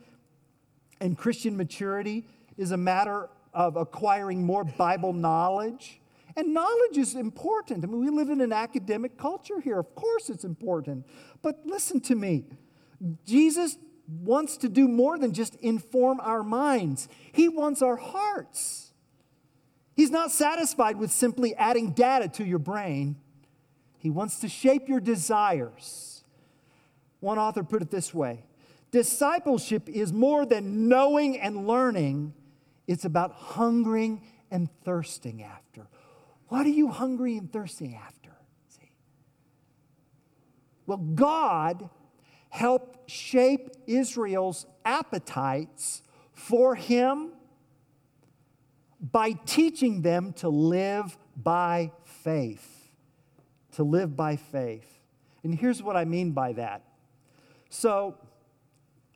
And 1.01 1.17
Christian 1.17 1.55
maturity 1.55 2.25
is 2.57 2.71
a 2.71 2.77
matter 2.77 3.29
of 3.53 3.77
acquiring 3.77 4.45
more 4.45 4.63
Bible 4.63 5.13
knowledge. 5.13 6.01
And 6.39 6.53
knowledge 6.53 6.97
is 6.97 7.15
important. 7.15 7.83
I 7.83 7.87
mean, 7.87 7.99
we 7.99 8.09
live 8.09 8.29
in 8.29 8.39
an 8.39 8.53
academic 8.53 9.17
culture 9.17 9.59
here. 9.59 9.77
Of 9.77 9.93
course, 9.93 10.29
it's 10.29 10.45
important. 10.45 11.05
But 11.41 11.59
listen 11.65 11.99
to 12.01 12.15
me 12.15 12.45
Jesus 13.25 13.77
wants 14.07 14.55
to 14.57 14.69
do 14.69 14.87
more 14.87 15.17
than 15.17 15.33
just 15.33 15.55
inform 15.55 16.21
our 16.21 16.41
minds, 16.41 17.09
He 17.33 17.49
wants 17.49 17.81
our 17.81 17.97
hearts. 17.97 18.93
He's 19.97 20.11
not 20.11 20.31
satisfied 20.31 20.95
with 20.95 21.11
simply 21.11 21.53
adding 21.55 21.91
data 21.91 22.29
to 22.29 22.45
your 22.45 22.57
brain, 22.57 23.17
He 23.97 24.09
wants 24.09 24.39
to 24.39 24.47
shape 24.47 24.87
your 24.87 25.01
desires. 25.01 26.23
One 27.19 27.37
author 27.37 27.65
put 27.65 27.81
it 27.81 27.91
this 27.91 28.13
way 28.13 28.45
Discipleship 28.91 29.89
is 29.89 30.13
more 30.13 30.45
than 30.45 30.87
knowing 30.87 31.37
and 31.37 31.67
learning, 31.67 32.33
it's 32.87 33.03
about 33.03 33.33
hungering 33.33 34.21
and 34.49 34.69
thirsting 34.85 35.43
after. 35.43 35.89
What 36.49 36.65
are 36.65 36.69
you 36.71 36.89
hungry 36.89 37.37
and 37.37 37.51
thirsty 37.51 37.97
after? 38.03 38.31
See? 38.67 38.91
Well, 40.85 40.97
God 40.97 41.89
helped 42.49 43.09
shape 43.09 43.69
Israel's 43.85 44.65
appetites 44.83 46.01
for 46.33 46.73
Him 46.75 47.29
by 48.99 49.31
teaching 49.45 50.01
them 50.01 50.33
to 50.33 50.49
live 50.49 51.17
by 51.35 51.91
faith. 52.03 52.89
To 53.73 53.83
live 53.83 54.15
by 54.15 54.35
faith. 54.35 54.99
And 55.43 55.53
here's 55.57 55.81
what 55.81 55.95
I 55.95 56.03
mean 56.03 56.31
by 56.31 56.53
that. 56.53 56.81
So, 57.69 58.15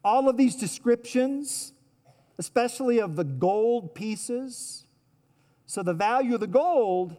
all 0.03 0.29
of 0.29 0.37
these 0.37 0.55
descriptions, 0.55 1.73
especially 2.37 2.99
of 2.99 3.15
the 3.15 3.23
gold 3.23 3.95
pieces, 3.95 4.85
so 5.65 5.81
the 5.81 5.93
value 5.93 6.35
of 6.35 6.39
the 6.39 6.47
gold, 6.47 7.17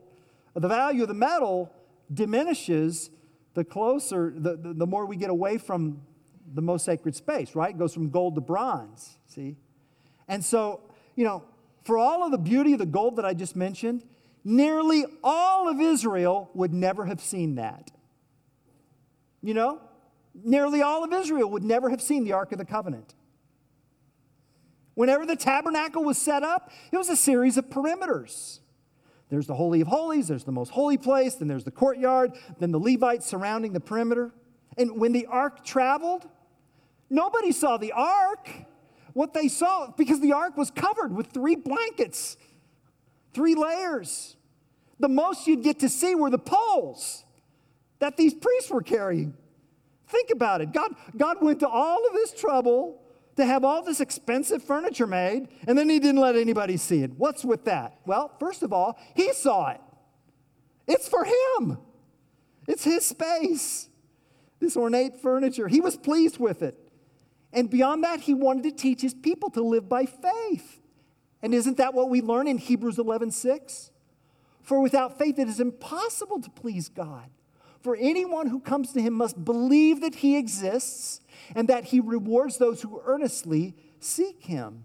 the 0.54 0.68
value 0.68 1.02
of 1.02 1.08
the 1.08 1.14
metal 1.14 1.72
diminishes 2.12 3.10
the 3.54 3.64
closer, 3.64 4.32
the, 4.36 4.56
the, 4.56 4.74
the, 4.74 4.86
more 4.86 5.06
we 5.06 5.16
get 5.16 5.30
away 5.30 5.58
from 5.58 6.02
the 6.52 6.62
most 6.62 6.84
sacred 6.84 7.14
space, 7.14 7.54
right? 7.54 7.70
It 7.70 7.78
goes 7.78 7.94
from 7.94 8.10
gold 8.10 8.34
to 8.34 8.40
bronze, 8.40 9.18
see? 9.26 9.56
And 10.28 10.44
so, 10.44 10.80
you 11.16 11.24
know, 11.24 11.44
for 11.84 11.98
all 11.98 12.24
of 12.24 12.30
the 12.30 12.38
beauty 12.38 12.72
of 12.72 12.78
the 12.78 12.86
gold 12.86 13.16
that 13.16 13.24
I 13.24 13.34
just 13.34 13.56
mentioned, 13.56 14.04
nearly 14.44 15.04
all 15.22 15.68
of 15.68 15.80
Israel 15.80 16.50
would 16.54 16.72
never 16.72 17.04
have 17.06 17.20
seen 17.20 17.56
that. 17.56 17.90
You 19.42 19.54
know? 19.54 19.80
Nearly 20.34 20.82
all 20.82 21.04
of 21.04 21.12
Israel 21.12 21.50
would 21.50 21.62
never 21.62 21.90
have 21.90 22.00
seen 22.00 22.24
the 22.24 22.32
Ark 22.32 22.52
of 22.52 22.58
the 22.58 22.64
Covenant. 22.64 23.14
Whenever 24.94 25.26
the 25.26 25.36
tabernacle 25.36 26.04
was 26.04 26.18
set 26.18 26.42
up, 26.42 26.70
it 26.90 26.96
was 26.96 27.08
a 27.08 27.16
series 27.16 27.56
of 27.56 27.66
perimeters. 27.68 28.60
There's 29.34 29.48
the 29.48 29.54
Holy 29.56 29.80
of 29.80 29.88
Holies, 29.88 30.28
there's 30.28 30.44
the 30.44 30.52
most 30.52 30.70
holy 30.70 30.96
place, 30.96 31.34
then 31.34 31.48
there's 31.48 31.64
the 31.64 31.72
courtyard, 31.72 32.36
then 32.60 32.70
the 32.70 32.78
Levites 32.78 33.26
surrounding 33.26 33.72
the 33.72 33.80
perimeter. 33.80 34.30
And 34.78 35.00
when 35.00 35.10
the 35.10 35.26
ark 35.26 35.64
traveled, 35.64 36.28
nobody 37.10 37.50
saw 37.50 37.76
the 37.76 37.90
ark. 37.90 38.48
What 39.12 39.34
they 39.34 39.48
saw, 39.48 39.90
because 39.90 40.20
the 40.20 40.34
ark 40.34 40.56
was 40.56 40.70
covered 40.70 41.12
with 41.12 41.32
three 41.32 41.56
blankets, 41.56 42.36
three 43.32 43.56
layers. 43.56 44.36
The 45.00 45.08
most 45.08 45.48
you'd 45.48 45.64
get 45.64 45.80
to 45.80 45.88
see 45.88 46.14
were 46.14 46.30
the 46.30 46.38
poles 46.38 47.24
that 47.98 48.16
these 48.16 48.34
priests 48.34 48.70
were 48.70 48.82
carrying. 48.82 49.34
Think 50.06 50.30
about 50.30 50.60
it. 50.60 50.72
God, 50.72 50.94
God 51.16 51.38
went 51.42 51.58
to 51.58 51.68
all 51.68 52.06
of 52.06 52.12
this 52.12 52.32
trouble 52.32 53.02
to 53.36 53.44
have 53.44 53.64
all 53.64 53.82
this 53.82 54.00
expensive 54.00 54.62
furniture 54.62 55.06
made, 55.06 55.48
and 55.66 55.76
then 55.76 55.88
he 55.88 55.98
didn't 55.98 56.20
let 56.20 56.36
anybody 56.36 56.76
see 56.76 57.02
it. 57.02 57.12
What's 57.16 57.44
with 57.44 57.64
that? 57.64 57.98
Well, 58.06 58.32
first 58.38 58.62
of 58.62 58.72
all, 58.72 58.98
he 59.14 59.32
saw 59.32 59.70
it. 59.70 59.80
It's 60.86 61.08
for 61.08 61.24
him, 61.24 61.78
it's 62.68 62.84
his 62.84 63.04
space, 63.04 63.88
this 64.60 64.76
ornate 64.76 65.20
furniture. 65.20 65.68
He 65.68 65.80
was 65.80 65.96
pleased 65.96 66.38
with 66.38 66.62
it. 66.62 66.78
And 67.52 67.70
beyond 67.70 68.02
that, 68.04 68.20
he 68.20 68.34
wanted 68.34 68.64
to 68.64 68.70
teach 68.72 69.00
his 69.00 69.14
people 69.14 69.48
to 69.50 69.62
live 69.62 69.88
by 69.88 70.06
faith. 70.06 70.80
And 71.40 71.54
isn't 71.54 71.76
that 71.76 71.94
what 71.94 72.10
we 72.10 72.20
learn 72.20 72.48
in 72.48 72.58
Hebrews 72.58 72.98
11 72.98 73.30
6? 73.30 73.90
For 74.62 74.80
without 74.80 75.18
faith, 75.18 75.38
it 75.38 75.48
is 75.48 75.60
impossible 75.60 76.40
to 76.40 76.50
please 76.50 76.88
God. 76.88 77.30
For 77.84 77.96
anyone 78.00 78.46
who 78.46 78.60
comes 78.60 78.94
to 78.94 79.02
him 79.02 79.12
must 79.12 79.44
believe 79.44 80.00
that 80.00 80.14
he 80.14 80.38
exists 80.38 81.20
and 81.54 81.68
that 81.68 81.84
he 81.84 82.00
rewards 82.00 82.56
those 82.56 82.80
who 82.80 83.02
earnestly 83.04 83.76
seek 84.00 84.42
him. 84.42 84.84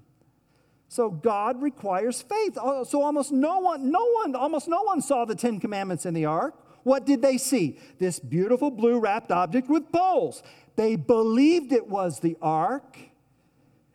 So 0.90 1.10
God 1.10 1.62
requires 1.62 2.22
faith. 2.22 2.58
Oh, 2.62 2.84
so 2.84 3.02
almost 3.02 3.32
no 3.32 3.60
one, 3.60 3.90
no 3.90 4.06
one, 4.16 4.36
almost 4.36 4.68
no 4.68 4.84
one 4.84 5.00
saw 5.00 5.24
the 5.24 5.34
Ten 5.34 5.62
Commandments 5.62 6.06
in 6.06 6.14
the 6.14 6.26
ark. 6.26 6.62
What 6.84 7.06
did 7.06 7.22
they 7.22 7.38
see? 7.38 7.80
This 8.00 8.20
beautiful 8.20 8.70
blue 8.70 9.00
wrapped 9.00 9.32
object 9.32 9.70
with 9.70 9.94
poles. 9.94 10.44
They 10.76 10.98
believed 10.98 11.72
it 11.72 11.88
was 11.88 12.20
the 12.20 12.36
ark, 12.42 12.98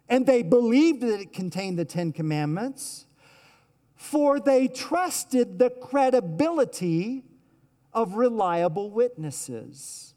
and 0.08 0.24
they 0.24 0.42
believed 0.42 1.02
that 1.02 1.20
it 1.20 1.34
contained 1.34 1.78
the 1.78 1.84
Ten 1.84 2.10
Commandments, 2.10 3.04
for 3.96 4.40
they 4.40 4.66
trusted 4.66 5.58
the 5.58 5.68
credibility 5.68 7.24
of 7.94 8.14
reliable 8.14 8.90
witnesses. 8.90 10.14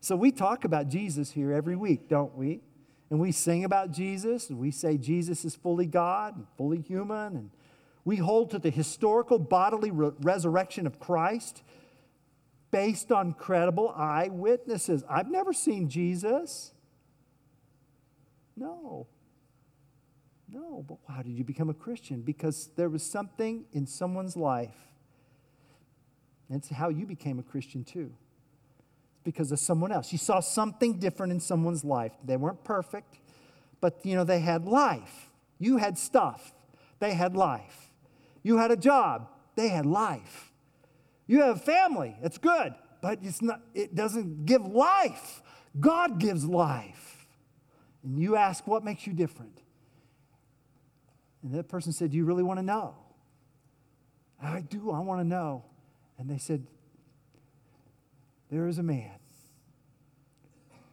So 0.00 0.16
we 0.16 0.32
talk 0.32 0.64
about 0.64 0.88
Jesus 0.88 1.30
here 1.30 1.52
every 1.52 1.76
week, 1.76 2.08
don't 2.08 2.36
we? 2.36 2.60
And 3.10 3.18
we 3.18 3.32
sing 3.32 3.64
about 3.64 3.90
Jesus, 3.90 4.50
and 4.50 4.58
we 4.58 4.70
say 4.70 4.98
Jesus 4.98 5.44
is 5.44 5.54
fully 5.54 5.86
God 5.86 6.36
and 6.36 6.46
fully 6.56 6.80
human, 6.80 7.36
and 7.36 7.50
we 8.04 8.16
hold 8.16 8.50
to 8.50 8.58
the 8.58 8.70
historical 8.70 9.38
bodily 9.38 9.90
re- 9.90 10.10
resurrection 10.20 10.86
of 10.86 10.98
Christ 10.98 11.62
based 12.70 13.12
on 13.12 13.32
credible 13.32 13.94
eyewitnesses. 13.96 15.04
I've 15.08 15.30
never 15.30 15.52
seen 15.52 15.88
Jesus. 15.88 16.72
No. 18.56 19.06
No, 20.48 20.84
but 20.86 20.98
how 21.08 21.22
did 21.22 21.32
you 21.32 21.44
become 21.44 21.70
a 21.70 21.74
Christian? 21.74 22.22
Because 22.22 22.70
there 22.76 22.88
was 22.88 23.02
something 23.02 23.64
in 23.72 23.86
someone's 23.86 24.36
life. 24.36 24.76
It's 26.50 26.68
how 26.68 26.88
you 26.88 27.06
became 27.06 27.38
a 27.38 27.42
Christian 27.42 27.84
too 27.84 28.12
It's 29.12 29.22
because 29.22 29.50
of 29.50 29.58
someone 29.58 29.92
else. 29.92 30.12
You 30.12 30.18
saw 30.18 30.40
something 30.40 30.98
different 30.98 31.32
in 31.32 31.40
someone's 31.40 31.84
life. 31.84 32.12
They 32.24 32.36
weren't 32.36 32.62
perfect, 32.64 33.18
but 33.80 33.98
you 34.04 34.14
know, 34.14 34.24
they 34.24 34.40
had 34.40 34.66
life. 34.66 35.30
You 35.58 35.78
had 35.78 35.98
stuff. 35.98 36.52
They 36.98 37.14
had 37.14 37.34
life. 37.34 37.90
You 38.42 38.58
had 38.58 38.70
a 38.70 38.76
job. 38.76 39.28
They 39.56 39.68
had 39.68 39.86
life. 39.86 40.52
You 41.26 41.42
have 41.42 41.56
a 41.56 41.60
family. 41.60 42.16
It's 42.22 42.38
good, 42.38 42.74
but 43.00 43.18
it's 43.22 43.40
not, 43.40 43.62
it 43.74 43.94
doesn't 43.94 44.44
give 44.44 44.66
life. 44.66 45.42
God 45.80 46.20
gives 46.20 46.44
life. 46.44 47.26
And 48.02 48.18
you 48.18 48.36
ask, 48.36 48.66
what 48.66 48.84
makes 48.84 49.06
you 49.06 49.14
different? 49.14 49.62
And 51.42 51.54
that 51.54 51.68
person 51.68 51.92
said, 51.92 52.10
Do 52.10 52.16
you 52.16 52.24
really 52.24 52.42
want 52.42 52.58
to 52.58 52.64
know? 52.64 52.94
I 54.42 54.60
do. 54.60 54.90
I 54.90 54.98
want 55.00 55.20
to 55.20 55.24
know. 55.24 55.64
And 56.18 56.30
they 56.30 56.38
said, 56.38 56.66
there 58.50 58.68
is 58.68 58.78
a 58.78 58.82
man 58.82 59.18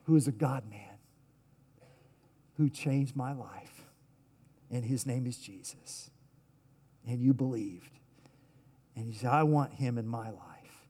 who 0.03 0.15
is 0.15 0.27
a 0.27 0.31
God 0.31 0.69
man 0.69 0.97
who 2.57 2.69
changed 2.69 3.15
my 3.15 3.33
life, 3.33 3.83
and 4.69 4.83
his 4.83 5.05
name 5.05 5.25
is 5.25 5.37
Jesus. 5.37 6.09
And 7.07 7.21
you 7.21 7.33
believed. 7.33 7.91
And 8.95 9.07
you 9.07 9.13
said, 9.13 9.31
I 9.31 9.43
want 9.43 9.73
him 9.73 9.97
in 9.97 10.07
my 10.07 10.29
life. 10.29 10.87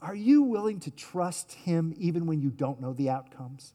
Are 0.00 0.14
you 0.14 0.42
willing 0.42 0.80
to 0.80 0.90
trust 0.90 1.52
him 1.52 1.94
even 1.98 2.26
when 2.26 2.40
you 2.40 2.50
don't 2.50 2.80
know 2.80 2.92
the 2.92 3.10
outcomes? 3.10 3.74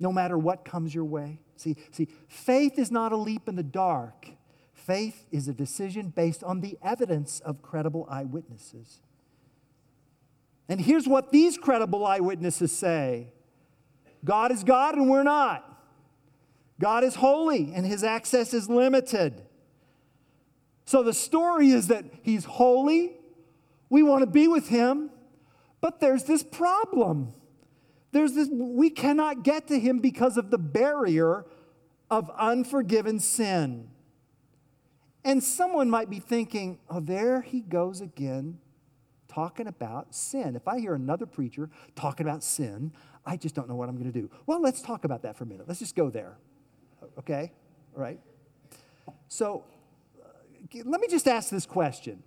No 0.00 0.12
matter 0.12 0.36
what 0.36 0.64
comes 0.64 0.94
your 0.94 1.04
way? 1.04 1.40
See, 1.56 1.76
see, 1.92 2.08
faith 2.28 2.78
is 2.78 2.90
not 2.90 3.12
a 3.12 3.16
leap 3.16 3.48
in 3.48 3.56
the 3.56 3.62
dark. 3.62 4.28
Faith 4.88 5.26
is 5.30 5.48
a 5.48 5.52
decision 5.52 6.08
based 6.08 6.42
on 6.42 6.62
the 6.62 6.78
evidence 6.82 7.40
of 7.40 7.60
credible 7.60 8.06
eyewitnesses. 8.08 9.02
And 10.66 10.80
here's 10.80 11.06
what 11.06 11.30
these 11.30 11.58
credible 11.58 12.06
eyewitnesses 12.06 12.72
say 12.72 13.28
God 14.24 14.50
is 14.50 14.64
God 14.64 14.94
and 14.94 15.10
we're 15.10 15.24
not. 15.24 15.62
God 16.80 17.04
is 17.04 17.16
holy 17.16 17.74
and 17.74 17.84
his 17.84 18.02
access 18.02 18.54
is 18.54 18.70
limited. 18.70 19.42
So 20.86 21.02
the 21.02 21.12
story 21.12 21.68
is 21.68 21.88
that 21.88 22.06
he's 22.22 22.46
holy, 22.46 23.12
we 23.90 24.02
want 24.02 24.22
to 24.22 24.26
be 24.26 24.48
with 24.48 24.68
him, 24.68 25.10
but 25.82 26.00
there's 26.00 26.24
this 26.24 26.42
problem. 26.42 27.34
There's 28.12 28.32
this 28.32 28.48
we 28.50 28.88
cannot 28.88 29.42
get 29.42 29.68
to 29.68 29.78
him 29.78 29.98
because 29.98 30.38
of 30.38 30.50
the 30.50 30.56
barrier 30.56 31.44
of 32.10 32.30
unforgiven 32.38 33.20
sin. 33.20 33.90
And 35.28 35.44
someone 35.44 35.90
might 35.90 36.08
be 36.08 36.20
thinking, 36.20 36.78
oh, 36.88 37.00
there 37.00 37.42
he 37.42 37.60
goes 37.60 38.00
again 38.00 38.56
talking 39.28 39.66
about 39.66 40.14
sin. 40.14 40.56
If 40.56 40.66
I 40.66 40.80
hear 40.80 40.94
another 40.94 41.26
preacher 41.26 41.68
talking 41.94 42.26
about 42.26 42.42
sin, 42.42 42.92
I 43.26 43.36
just 43.36 43.54
don't 43.54 43.68
know 43.68 43.74
what 43.74 43.90
I'm 43.90 43.96
going 43.96 44.10
to 44.10 44.20
do. 44.20 44.30
Well, 44.46 44.62
let's 44.62 44.80
talk 44.80 45.04
about 45.04 45.20
that 45.24 45.36
for 45.36 45.44
a 45.44 45.46
minute. 45.46 45.68
Let's 45.68 45.80
just 45.80 45.94
go 45.94 46.08
there. 46.08 46.38
Okay? 47.18 47.52
All 47.94 48.00
right? 48.00 48.18
So 49.28 49.64
uh, 50.18 50.28
let 50.86 50.98
me 50.98 51.08
just 51.08 51.28
ask 51.28 51.50
this 51.50 51.66
question 51.66 52.22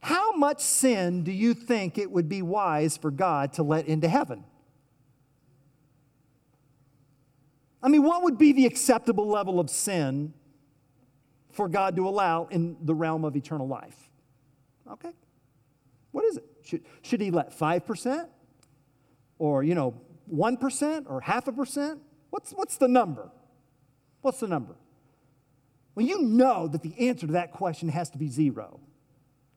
How 0.00 0.34
much 0.34 0.62
sin 0.62 1.22
do 1.22 1.32
you 1.32 1.52
think 1.52 1.98
it 1.98 2.10
would 2.10 2.30
be 2.30 2.40
wise 2.40 2.96
for 2.96 3.10
God 3.10 3.52
to 3.52 3.62
let 3.62 3.86
into 3.88 4.08
heaven? 4.08 4.44
I 7.82 7.88
mean, 7.88 8.04
what 8.04 8.22
would 8.22 8.38
be 8.38 8.52
the 8.52 8.64
acceptable 8.64 9.28
level 9.28 9.60
of 9.60 9.68
sin 9.68 10.32
for 11.54 11.68
God 11.68 11.96
to 11.96 12.08
allow 12.08 12.46
in 12.50 12.76
the 12.82 12.94
realm 12.94 13.24
of 13.24 13.36
eternal 13.36 13.66
life? 13.66 14.10
Okay. 14.90 15.12
What 16.10 16.24
is 16.24 16.36
it? 16.36 16.44
Should, 16.62 16.82
should 17.02 17.20
he 17.20 17.30
let 17.30 17.56
5%? 17.56 18.28
Or, 19.38 19.62
you 19.62 19.74
know, 19.74 19.94
1% 20.32 21.04
or 21.08 21.20
half 21.20 21.48
a 21.48 21.52
percent? 21.52 22.00
What's, 22.30 22.52
what's 22.52 22.76
the 22.76 22.88
number? 22.88 23.30
What's 24.20 24.40
the 24.40 24.48
number? 24.48 24.74
Well, 25.94 26.06
you 26.06 26.22
know 26.22 26.66
that 26.68 26.82
the 26.82 27.08
answer 27.08 27.26
to 27.26 27.34
that 27.34 27.52
question 27.52 27.88
has 27.88 28.10
to 28.10 28.18
be 28.18 28.28
zero. 28.28 28.80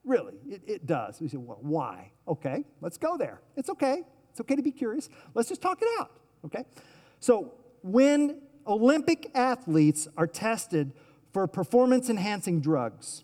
Really, 0.04 0.34
it, 0.48 0.62
it 0.66 0.86
does. 0.86 1.20
We 1.20 1.28
say, 1.28 1.36
well, 1.36 1.58
why? 1.60 2.12
Okay, 2.26 2.64
let's 2.80 2.96
go 2.96 3.16
there. 3.16 3.40
It's 3.56 3.68
okay. 3.70 4.02
It's 4.30 4.40
okay 4.40 4.54
to 4.54 4.62
be 4.62 4.70
curious. 4.70 5.08
Let's 5.34 5.48
just 5.48 5.60
talk 5.60 5.82
it 5.82 5.88
out, 6.00 6.12
okay? 6.44 6.64
So, 7.18 7.54
when 7.82 8.40
Olympic 8.66 9.30
athletes 9.34 10.06
are 10.16 10.26
tested 10.26 10.92
for 11.38 11.46
performance 11.46 12.10
enhancing 12.10 12.60
drugs, 12.60 13.22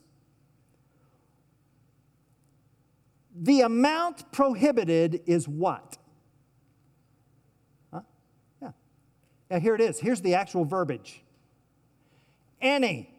the 3.34 3.62
amount 3.62 4.30
prohibited 4.30 5.20
is 5.26 5.48
what? 5.48 5.98
Huh? 7.92 8.02
Yeah. 8.62 8.70
Now, 9.50 9.58
here 9.58 9.74
it 9.74 9.80
is. 9.80 9.98
Here's 9.98 10.20
the 10.20 10.36
actual 10.36 10.64
verbiage 10.64 11.24
any. 12.60 13.10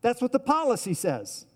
That's 0.00 0.22
what 0.22 0.30
the 0.30 0.38
policy 0.38 0.94
says. 0.94 1.46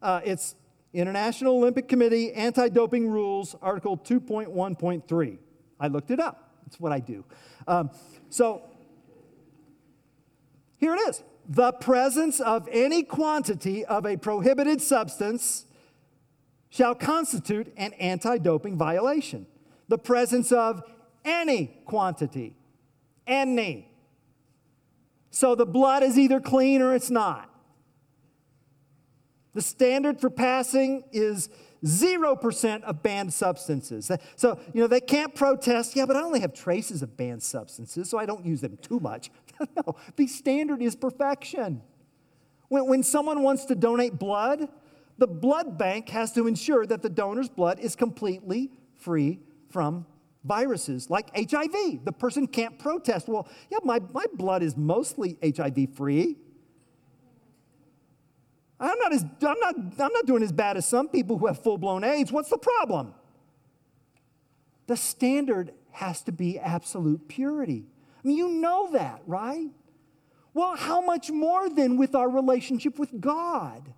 Uh, 0.00 0.22
it's 0.24 0.54
International 0.94 1.58
Olympic 1.58 1.88
Committee 1.88 2.32
Anti 2.32 2.70
Doping 2.70 3.06
Rules, 3.06 3.54
Article 3.60 3.98
2.1.3. 3.98 5.38
I 5.78 5.88
looked 5.88 6.10
it 6.10 6.20
up. 6.20 6.54
That's 6.64 6.80
what 6.80 6.90
I 6.90 7.00
do. 7.00 7.22
Um, 7.68 7.90
so 8.30 8.69
here 10.80 10.94
it 10.94 11.00
is 11.08 11.22
the 11.48 11.72
presence 11.72 12.40
of 12.40 12.68
any 12.70 13.02
quantity 13.02 13.84
of 13.84 14.06
a 14.06 14.16
prohibited 14.16 14.80
substance 14.80 15.66
shall 16.70 16.94
constitute 16.94 17.72
an 17.76 17.92
anti 17.94 18.38
doping 18.38 18.78
violation. 18.78 19.46
The 19.88 19.98
presence 19.98 20.52
of 20.52 20.82
any 21.24 21.66
quantity, 21.84 22.54
any. 23.26 23.88
So 25.30 25.54
the 25.54 25.66
blood 25.66 26.02
is 26.02 26.18
either 26.18 26.40
clean 26.40 26.80
or 26.82 26.94
it's 26.94 27.10
not. 27.10 27.50
The 29.52 29.62
standard 29.62 30.20
for 30.20 30.30
passing 30.30 31.02
is 31.10 31.48
0% 31.84 32.82
of 32.82 33.02
banned 33.02 33.32
substances. 33.32 34.10
So, 34.36 34.60
you 34.72 34.80
know, 34.82 34.86
they 34.86 35.00
can't 35.00 35.34
protest, 35.34 35.96
yeah, 35.96 36.06
but 36.06 36.14
I 36.14 36.20
only 36.20 36.40
have 36.40 36.52
traces 36.52 37.02
of 37.02 37.16
banned 37.16 37.42
substances, 37.42 38.08
so 38.08 38.18
I 38.18 38.26
don't 38.26 38.44
use 38.44 38.60
them 38.60 38.78
too 38.80 39.00
much. 39.00 39.30
no, 39.76 39.96
the 40.16 40.26
standard 40.26 40.82
is 40.82 40.96
perfection. 40.96 41.82
When, 42.68 42.86
when 42.86 43.02
someone 43.02 43.42
wants 43.42 43.64
to 43.66 43.74
donate 43.74 44.18
blood, 44.18 44.68
the 45.18 45.26
blood 45.26 45.76
bank 45.76 46.08
has 46.10 46.32
to 46.32 46.46
ensure 46.46 46.86
that 46.86 47.02
the 47.02 47.10
donor's 47.10 47.48
blood 47.48 47.78
is 47.78 47.94
completely 47.94 48.70
free 48.96 49.40
from 49.68 50.06
viruses 50.44 51.10
like 51.10 51.30
HIV. 51.36 52.04
The 52.04 52.12
person 52.12 52.46
can't 52.46 52.78
protest. 52.78 53.28
Well, 53.28 53.48
yeah, 53.70 53.78
my, 53.84 54.00
my 54.12 54.24
blood 54.34 54.62
is 54.62 54.76
mostly 54.76 55.36
HIV 55.42 55.94
free. 55.94 56.36
I'm 58.78 58.98
not, 58.98 59.12
as, 59.12 59.22
I'm, 59.22 59.60
not, 59.60 59.74
I'm 59.76 60.12
not 60.12 60.24
doing 60.24 60.42
as 60.42 60.52
bad 60.52 60.78
as 60.78 60.86
some 60.86 61.08
people 61.08 61.36
who 61.36 61.46
have 61.48 61.62
full 61.62 61.76
blown 61.76 62.02
AIDS. 62.02 62.32
What's 62.32 62.48
the 62.48 62.56
problem? 62.56 63.14
The 64.86 64.96
standard 64.96 65.72
has 65.92 66.22
to 66.22 66.32
be 66.32 66.58
absolute 66.58 67.28
purity. 67.28 67.84
I 68.22 68.28
mean, 68.28 68.36
you 68.36 68.48
know 68.50 68.90
that, 68.92 69.22
right? 69.26 69.68
Well, 70.52 70.76
how 70.76 71.00
much 71.00 71.30
more 71.30 71.68
then 71.68 71.96
with 71.96 72.14
our 72.14 72.28
relationship 72.28 72.98
with 72.98 73.20
God? 73.20 73.94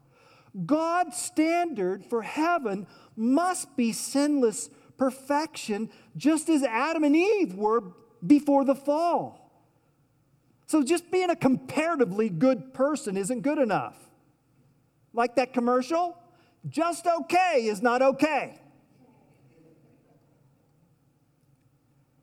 God's 0.67 1.17
standard 1.17 2.05
for 2.05 2.23
heaven 2.23 2.87
must 3.17 3.75
be 3.77 3.93
sinless 3.93 4.69
perfection, 4.99 5.91
just 6.17 6.49
as 6.49 6.63
Adam 6.63 7.05
and 7.05 7.17
Eve 7.17 7.55
were 7.55 7.83
before 8.25 8.65
the 8.65 8.75
fall. 8.75 9.39
So, 10.67 10.83
just 10.83 11.11
being 11.11 11.31
a 11.31 11.37
comparatively 11.37 12.29
good 12.29 12.73
person 12.73 13.17
isn't 13.17 13.41
good 13.41 13.59
enough. 13.59 13.97
Like 15.13 15.37
that 15.37 15.53
commercial, 15.53 16.17
just 16.69 17.07
okay 17.07 17.65
is 17.65 17.83
not 17.83 18.01
okay. 18.01 18.59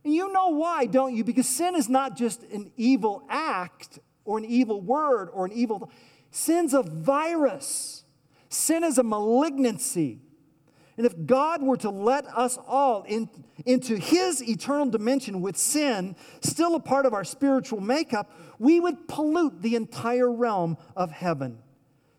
And 0.03 0.13
you 0.13 0.31
know 0.31 0.49
why, 0.49 0.85
don't 0.85 1.15
you? 1.15 1.23
Because 1.23 1.47
sin 1.47 1.75
is 1.75 1.89
not 1.89 2.15
just 2.15 2.43
an 2.43 2.71
evil 2.77 3.23
act 3.29 3.99
or 4.25 4.37
an 4.37 4.45
evil 4.45 4.81
word 4.81 5.29
or 5.33 5.45
an 5.45 5.51
evil 5.51 5.91
sin's 6.31 6.73
a 6.73 6.83
virus. 6.83 8.03
Sin 8.49 8.83
is 8.83 8.97
a 8.97 9.03
malignancy. 9.03 10.19
And 10.97 11.05
if 11.05 11.13
God 11.25 11.63
were 11.63 11.77
to 11.77 11.89
let 11.89 12.25
us 12.27 12.57
all 12.67 13.03
in, 13.03 13.29
into 13.65 13.95
his 13.95 14.43
eternal 14.43 14.85
dimension 14.87 15.41
with 15.41 15.55
sin, 15.55 16.15
still 16.41 16.75
a 16.75 16.79
part 16.79 17.05
of 17.05 17.13
our 17.13 17.23
spiritual 17.23 17.79
makeup, 17.79 18.31
we 18.57 18.79
would 18.79 19.07
pollute 19.07 19.61
the 19.61 19.75
entire 19.75 20.29
realm 20.29 20.77
of 20.95 21.11
heaven 21.11 21.59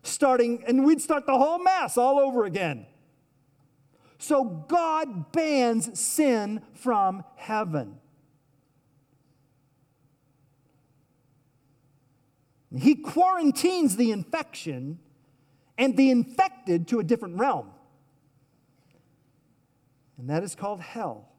starting, 0.03 0.63
and 0.67 0.83
we'd 0.83 1.01
start 1.01 1.25
the 1.25 1.37
whole 1.37 1.59
mess 1.59 1.97
all 1.97 2.19
over 2.19 2.45
again. 2.45 2.85
So 4.21 4.43
God 4.43 5.31
bans 5.31 5.99
sin 5.99 6.61
from 6.75 7.23
heaven. 7.35 7.97
He 12.77 12.93
quarantines 12.93 13.97
the 13.97 14.11
infection 14.11 14.99
and 15.75 15.97
the 15.97 16.11
infected 16.11 16.87
to 16.89 16.99
a 16.99 17.03
different 17.03 17.39
realm. 17.39 17.71
And 20.19 20.29
that 20.29 20.43
is 20.43 20.53
called 20.53 20.81
hell. 20.81 21.31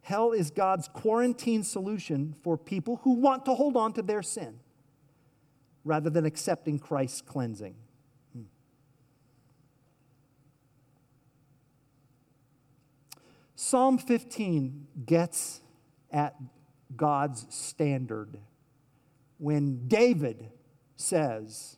Hell 0.00 0.32
is 0.32 0.50
God's 0.50 0.88
quarantine 0.88 1.62
solution 1.62 2.34
for 2.42 2.58
people 2.58 2.96
who 3.04 3.12
want 3.12 3.44
to 3.44 3.54
hold 3.54 3.76
on 3.76 3.92
to 3.92 4.02
their 4.02 4.22
sin 4.22 4.58
rather 5.84 6.10
than 6.10 6.26
accepting 6.26 6.80
Christ's 6.80 7.20
cleansing. 7.20 7.76
Hmm. 8.32 8.42
Psalm 13.60 13.98
15 13.98 14.86
gets 15.04 15.62
at 16.12 16.36
God's 16.94 17.44
standard 17.50 18.38
when 19.38 19.88
David 19.88 20.48
says, 20.94 21.76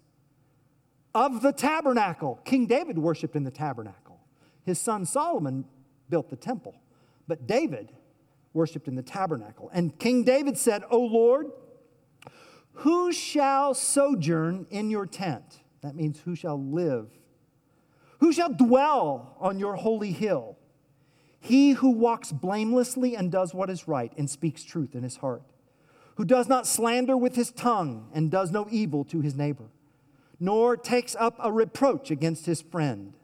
Of 1.14 1.40
the 1.40 1.52
tabernacle, 1.52 2.38
King 2.44 2.66
David 2.66 2.98
worshiped 2.98 3.34
in 3.34 3.44
the 3.44 3.50
tabernacle. 3.50 4.20
His 4.66 4.78
son 4.78 5.06
Solomon 5.06 5.64
built 6.10 6.28
the 6.28 6.36
temple, 6.36 6.78
but 7.26 7.46
David 7.46 7.92
worshiped 8.52 8.86
in 8.86 8.94
the 8.94 9.02
tabernacle. 9.02 9.70
And 9.72 9.98
King 9.98 10.22
David 10.22 10.58
said, 10.58 10.82
O 10.90 11.00
Lord, 11.00 11.46
who 12.74 13.10
shall 13.10 13.72
sojourn 13.72 14.66
in 14.68 14.90
your 14.90 15.06
tent? 15.06 15.60
That 15.80 15.96
means 15.96 16.20
who 16.20 16.34
shall 16.34 16.62
live? 16.62 17.08
Who 18.18 18.34
shall 18.34 18.52
dwell 18.52 19.34
on 19.40 19.58
your 19.58 19.76
holy 19.76 20.12
hill? 20.12 20.58
He 21.40 21.72
who 21.72 21.90
walks 21.90 22.32
blamelessly 22.32 23.16
and 23.16 23.32
does 23.32 23.52
what 23.52 23.70
is 23.70 23.88
right 23.88 24.12
and 24.16 24.28
speaks 24.28 24.62
truth 24.62 24.94
in 24.94 25.02
his 25.02 25.16
heart, 25.16 25.42
who 26.16 26.24
does 26.24 26.48
not 26.48 26.66
slander 26.66 27.16
with 27.16 27.34
his 27.34 27.50
tongue 27.50 28.08
and 28.14 28.30
does 28.30 28.50
no 28.50 28.68
evil 28.70 29.04
to 29.06 29.20
his 29.20 29.34
neighbor, 29.34 29.70
nor 30.38 30.76
takes 30.76 31.16
up 31.16 31.36
a 31.42 31.50
reproach 31.50 32.10
against 32.10 32.46
his 32.46 32.60
friend, 32.60 33.14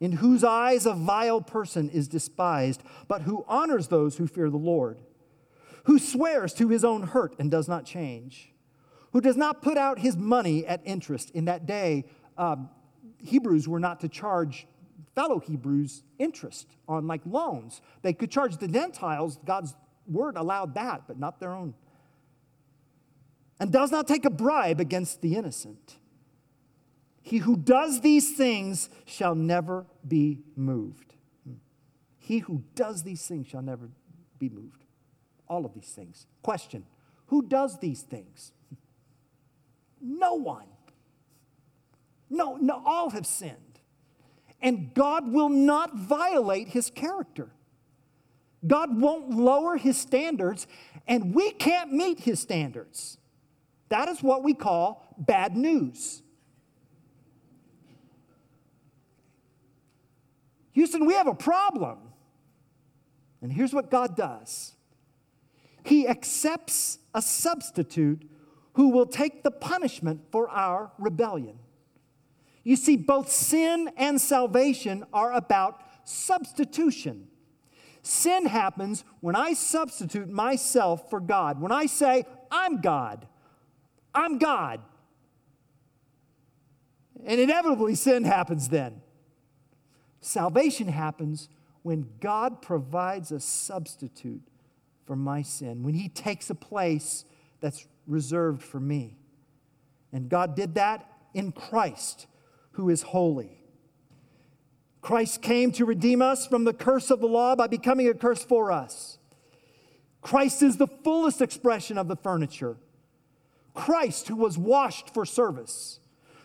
in 0.00 0.12
whose 0.12 0.44
eyes 0.44 0.86
a 0.86 0.92
vile 0.92 1.40
person 1.40 1.88
is 1.88 2.06
despised, 2.06 2.82
but 3.08 3.22
who 3.22 3.44
honors 3.48 3.88
those 3.88 4.18
who 4.18 4.26
fear 4.26 4.50
the 4.50 4.56
Lord 4.56 4.98
who 5.84 5.98
swears 5.98 6.52
to 6.54 6.68
his 6.68 6.84
own 6.84 7.02
hurt 7.02 7.34
and 7.38 7.50
does 7.50 7.68
not 7.68 7.84
change, 7.84 8.52
who 9.12 9.20
does 9.20 9.36
not 9.36 9.62
put 9.62 9.78
out 9.78 9.98
his 9.98 10.16
money 10.16 10.66
at 10.66 10.80
interest. 10.84 11.30
In 11.30 11.44
that 11.44 11.66
day, 11.66 12.04
um, 12.36 12.68
Hebrews 13.18 13.68
were 13.68 13.80
not 13.80 14.00
to 14.00 14.08
charge 14.08 14.66
fellow 15.14 15.38
Hebrews 15.38 16.02
interest 16.18 16.66
on 16.88 17.06
like 17.06 17.22
loans. 17.24 17.80
They 18.02 18.12
could 18.12 18.30
charge 18.30 18.56
the 18.56 18.68
Gentiles, 18.68 19.38
God's 19.44 19.74
word 20.06 20.36
allowed 20.36 20.74
that, 20.74 21.02
but 21.06 21.18
not 21.18 21.40
their 21.40 21.52
own. 21.52 21.74
And 23.60 23.72
does 23.72 23.90
not 23.90 24.06
take 24.06 24.24
a 24.24 24.30
bribe 24.30 24.80
against 24.80 25.22
the 25.22 25.36
innocent. 25.36 25.98
He 27.22 27.38
who 27.38 27.56
does 27.56 28.00
these 28.00 28.36
things 28.36 28.90
shall 29.06 29.34
never 29.34 29.86
be 30.06 30.40
moved. 30.56 31.14
Hmm. 31.46 31.54
He 32.18 32.40
who 32.40 32.64
does 32.74 33.02
these 33.02 33.26
things 33.26 33.46
shall 33.46 33.62
never 33.62 33.88
be 34.38 34.50
moved. 34.50 34.84
All 35.48 35.64
of 35.64 35.72
these 35.72 35.88
things. 35.88 36.26
Question 36.42 36.84
Who 37.26 37.42
does 37.42 37.78
these 37.78 38.02
things? 38.02 38.52
No 40.06 40.34
one. 40.34 40.66
No, 42.28 42.56
no, 42.56 42.82
all 42.84 43.08
have 43.08 43.24
sinned. 43.24 43.63
And 44.64 44.94
God 44.94 45.30
will 45.30 45.50
not 45.50 45.94
violate 45.94 46.68
his 46.68 46.88
character. 46.88 47.50
God 48.66 48.98
won't 48.98 49.28
lower 49.28 49.76
his 49.76 49.98
standards, 49.98 50.66
and 51.06 51.34
we 51.34 51.50
can't 51.50 51.92
meet 51.92 52.20
his 52.20 52.40
standards. 52.40 53.18
That 53.90 54.08
is 54.08 54.22
what 54.22 54.42
we 54.42 54.54
call 54.54 55.06
bad 55.18 55.54
news. 55.54 56.22
Houston, 60.72 61.04
we 61.04 61.12
have 61.12 61.26
a 61.26 61.34
problem. 61.34 61.98
And 63.42 63.52
here's 63.52 63.74
what 63.74 63.90
God 63.90 64.16
does 64.16 64.72
He 65.84 66.08
accepts 66.08 67.00
a 67.14 67.20
substitute 67.20 68.30
who 68.72 68.88
will 68.88 69.06
take 69.06 69.42
the 69.42 69.50
punishment 69.50 70.22
for 70.32 70.48
our 70.48 70.90
rebellion. 70.98 71.58
You 72.64 72.76
see, 72.76 72.96
both 72.96 73.30
sin 73.30 73.90
and 73.96 74.20
salvation 74.20 75.04
are 75.12 75.32
about 75.32 75.82
substitution. 76.04 77.28
Sin 78.02 78.46
happens 78.46 79.04
when 79.20 79.36
I 79.36 79.52
substitute 79.52 80.28
myself 80.28 81.08
for 81.08 81.20
God. 81.20 81.60
When 81.60 81.72
I 81.72 81.86
say, 81.86 82.24
I'm 82.50 82.80
God, 82.80 83.26
I'm 84.14 84.38
God. 84.38 84.80
And 87.24 87.40
inevitably, 87.40 87.94
sin 87.94 88.24
happens 88.24 88.68
then. 88.68 89.00
Salvation 90.20 90.88
happens 90.88 91.48
when 91.82 92.06
God 92.20 92.62
provides 92.62 93.30
a 93.30 93.40
substitute 93.40 94.42
for 95.06 95.16
my 95.16 95.42
sin, 95.42 95.82
when 95.82 95.94
He 95.94 96.08
takes 96.08 96.48
a 96.48 96.54
place 96.54 97.24
that's 97.60 97.86
reserved 98.06 98.62
for 98.62 98.80
me. 98.80 99.18
And 100.12 100.28
God 100.28 100.56
did 100.56 100.74
that 100.76 101.10
in 101.34 101.52
Christ, 101.52 102.26
who 102.74 102.90
is 102.90 103.02
holy. 103.02 103.60
Christ 105.00 105.42
came 105.42 105.70
to 105.72 105.84
redeem 105.84 106.22
us 106.22 106.46
from 106.46 106.64
the 106.64 106.72
curse 106.72 107.10
of 107.10 107.20
the 107.20 107.26
law 107.26 107.54
by 107.54 107.66
becoming 107.66 108.08
a 108.08 108.14
curse 108.14 108.42
for 108.42 108.72
us. 108.72 109.18
Christ 110.22 110.62
is 110.62 110.78
the 110.78 110.86
fullest 110.86 111.42
expression 111.42 111.98
of 111.98 112.08
the 112.08 112.16
furniture. 112.16 112.76
Christ, 113.74 114.28
who 114.28 114.36
was 114.36 114.56
washed 114.56 115.12
for 115.12 115.26
service. 115.26 116.00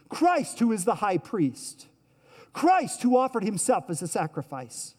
Christ, 0.09 0.59
who 0.59 0.71
is 0.71 0.83
the 0.83 0.95
high 0.95 1.17
priest. 1.17 1.87
Christ, 2.51 3.01
who 3.03 3.15
offered 3.15 3.43
himself 3.43 3.85
as 3.89 4.01
a 4.01 4.07
sacrifice. 4.07 4.95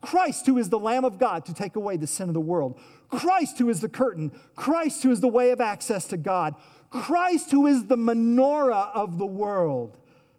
Christ, 0.00 0.46
who 0.46 0.58
is 0.58 0.68
the 0.68 0.78
Lamb 0.78 1.04
of 1.04 1.18
God 1.18 1.44
to 1.46 1.54
take 1.54 1.76
away 1.76 1.96
the 1.96 2.06
sin 2.06 2.28
of 2.28 2.34
the 2.34 2.40
world. 2.40 2.78
Christ, 3.08 3.58
who 3.58 3.68
is 3.68 3.80
the 3.80 3.88
curtain. 3.88 4.32
Christ, 4.56 5.02
who 5.02 5.10
is 5.10 5.20
the 5.20 5.28
way 5.28 5.50
of 5.50 5.60
access 5.60 6.06
to 6.08 6.16
God. 6.16 6.54
Christ, 6.90 7.50
who 7.50 7.66
is 7.66 7.86
the 7.86 7.96
menorah 7.96 8.90
of 8.94 9.18
the 9.18 9.26
world, 9.26 9.96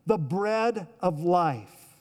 the 0.08 0.18
bread 0.18 0.88
of 1.00 1.20
life. 1.20 1.98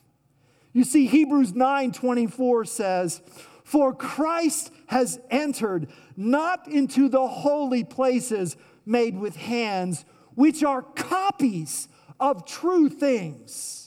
You 0.73 0.85
see, 0.85 1.07
Hebrews 1.07 1.53
9 1.53 1.93
24 1.93 2.65
says, 2.65 3.21
For 3.65 3.95
Christ 3.95 4.73
has 4.87 5.21
entered 5.31 5.89
not 6.17 6.67
into 6.67 7.11
the 7.11 7.27
holy 7.29 7.85
places 7.85 8.57
made 8.87 9.19
with 9.19 9.37
hands, 9.37 10.07
which 10.35 10.65
are 10.65 10.81
copies 10.81 11.89
of 12.19 12.47
true 12.47 12.89
things 12.89 13.87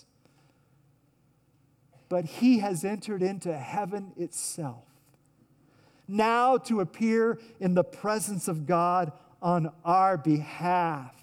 but 2.09 2.25
he 2.25 2.57
has 2.59 2.83
entered 2.83 3.21
into 3.21 3.55
heaven 3.55 4.11
itself. 4.17 4.83
Now 6.07 6.57
to 6.57 6.81
appear 6.81 7.37
in 7.59 7.75
the 7.75 7.83
presence 7.83 8.47
of 8.47 8.65
God 8.65 9.11
on 9.41 9.71
our 9.85 10.17
behalf. 10.17 11.15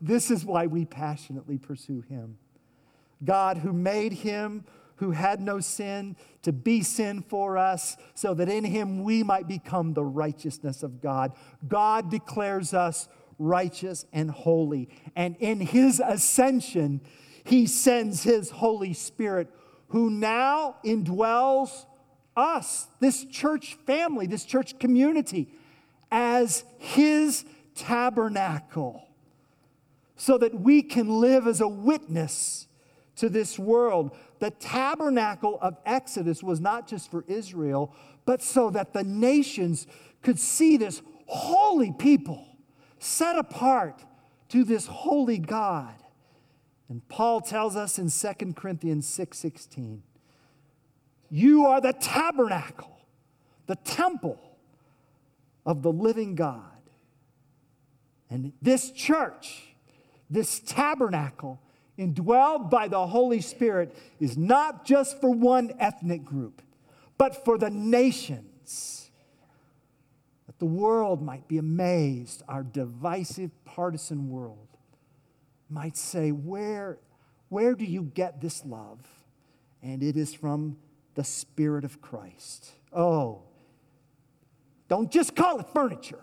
This 0.00 0.30
is 0.30 0.44
why 0.44 0.66
we 0.66 0.84
passionately 0.84 1.58
pursue 1.58 2.02
him. 2.02 2.38
God, 3.24 3.58
who 3.58 3.72
made 3.72 4.12
him 4.12 4.64
who 4.96 5.12
had 5.12 5.40
no 5.40 5.60
sin 5.60 6.16
to 6.42 6.52
be 6.52 6.82
sin 6.82 7.22
for 7.22 7.56
us, 7.56 7.96
so 8.14 8.34
that 8.34 8.48
in 8.48 8.64
him 8.64 9.04
we 9.04 9.22
might 9.22 9.46
become 9.46 9.94
the 9.94 10.04
righteousness 10.04 10.82
of 10.82 11.00
God. 11.00 11.34
God 11.68 12.10
declares 12.10 12.74
us 12.74 13.08
righteous 13.38 14.06
and 14.12 14.28
holy. 14.28 14.88
And 15.14 15.36
in 15.36 15.60
his 15.60 16.02
ascension, 16.04 17.00
he 17.48 17.66
sends 17.66 18.24
His 18.24 18.50
Holy 18.50 18.92
Spirit, 18.92 19.48
who 19.88 20.10
now 20.10 20.76
indwells 20.84 21.86
us, 22.36 22.88
this 23.00 23.24
church 23.24 23.78
family, 23.86 24.26
this 24.26 24.44
church 24.44 24.78
community, 24.78 25.48
as 26.10 26.62
His 26.76 27.46
tabernacle, 27.74 29.07
so 30.18 30.36
that 30.36 30.60
we 30.60 30.82
can 30.82 31.20
live 31.20 31.46
as 31.46 31.62
a 31.62 31.68
witness 31.68 32.66
to 33.16 33.28
this 33.28 33.58
world. 33.58 34.14
The 34.40 34.50
tabernacle 34.50 35.58
of 35.62 35.78
Exodus 35.86 36.42
was 36.42 36.60
not 36.60 36.86
just 36.86 37.10
for 37.10 37.24
Israel, 37.28 37.94
but 38.26 38.42
so 38.42 38.68
that 38.70 38.92
the 38.92 39.04
nations 39.04 39.86
could 40.22 40.38
see 40.38 40.76
this 40.76 41.00
holy 41.26 41.92
people 41.92 42.44
set 42.98 43.38
apart 43.38 44.04
to 44.48 44.64
this 44.64 44.86
holy 44.86 45.38
God. 45.38 45.94
And 46.88 47.06
Paul 47.08 47.40
tells 47.40 47.76
us 47.76 47.98
in 47.98 48.10
2 48.10 48.56
Corinthians 48.56 49.06
6:16, 49.06 50.02
you 51.30 51.66
are 51.66 51.80
the 51.80 51.92
tabernacle, 51.92 52.98
the 53.66 53.76
temple 53.76 54.40
of 55.64 55.82
the 55.82 55.92
living 55.92 56.34
God. 56.34 56.64
And 58.30 58.52
this 58.60 58.90
church, 58.90 59.67
this 60.30 60.60
tabernacle, 60.60 61.60
indwelled 61.98 62.70
by 62.70 62.88
the 62.88 63.06
Holy 63.06 63.40
Spirit, 63.40 63.96
is 64.20 64.36
not 64.36 64.84
just 64.84 65.20
for 65.20 65.30
one 65.30 65.72
ethnic 65.78 66.24
group, 66.24 66.62
but 67.16 67.44
for 67.44 67.58
the 67.58 67.70
nations. 67.70 69.10
That 70.46 70.58
the 70.58 70.66
world 70.66 71.22
might 71.22 71.48
be 71.48 71.58
amazed, 71.58 72.42
our 72.48 72.62
divisive, 72.62 73.50
partisan 73.64 74.28
world 74.28 74.68
might 75.70 75.96
say, 75.96 76.30
Where, 76.30 76.98
where 77.48 77.74
do 77.74 77.84
you 77.84 78.02
get 78.02 78.40
this 78.40 78.64
love? 78.64 79.00
And 79.82 80.02
it 80.02 80.16
is 80.16 80.34
from 80.34 80.76
the 81.14 81.24
Spirit 81.24 81.84
of 81.84 82.00
Christ. 82.00 82.72
Oh, 82.92 83.42
don't 84.88 85.10
just 85.10 85.36
call 85.36 85.60
it 85.60 85.66
furniture. 85.72 86.22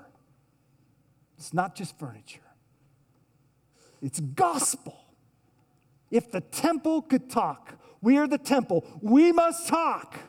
It's 1.38 1.54
not 1.54 1.76
just 1.76 1.98
furniture, 2.00 2.40
it's 4.06 4.20
gospel. 4.20 4.96
If 6.12 6.32
the 6.32 6.42
temple 6.42 7.02
could 7.02 7.28
talk, 7.28 7.74
we 8.04 8.20
are 8.20 8.28
the 8.28 8.38
temple. 8.38 8.86
We 9.02 9.32
must 9.32 9.68
talk. 9.68 10.20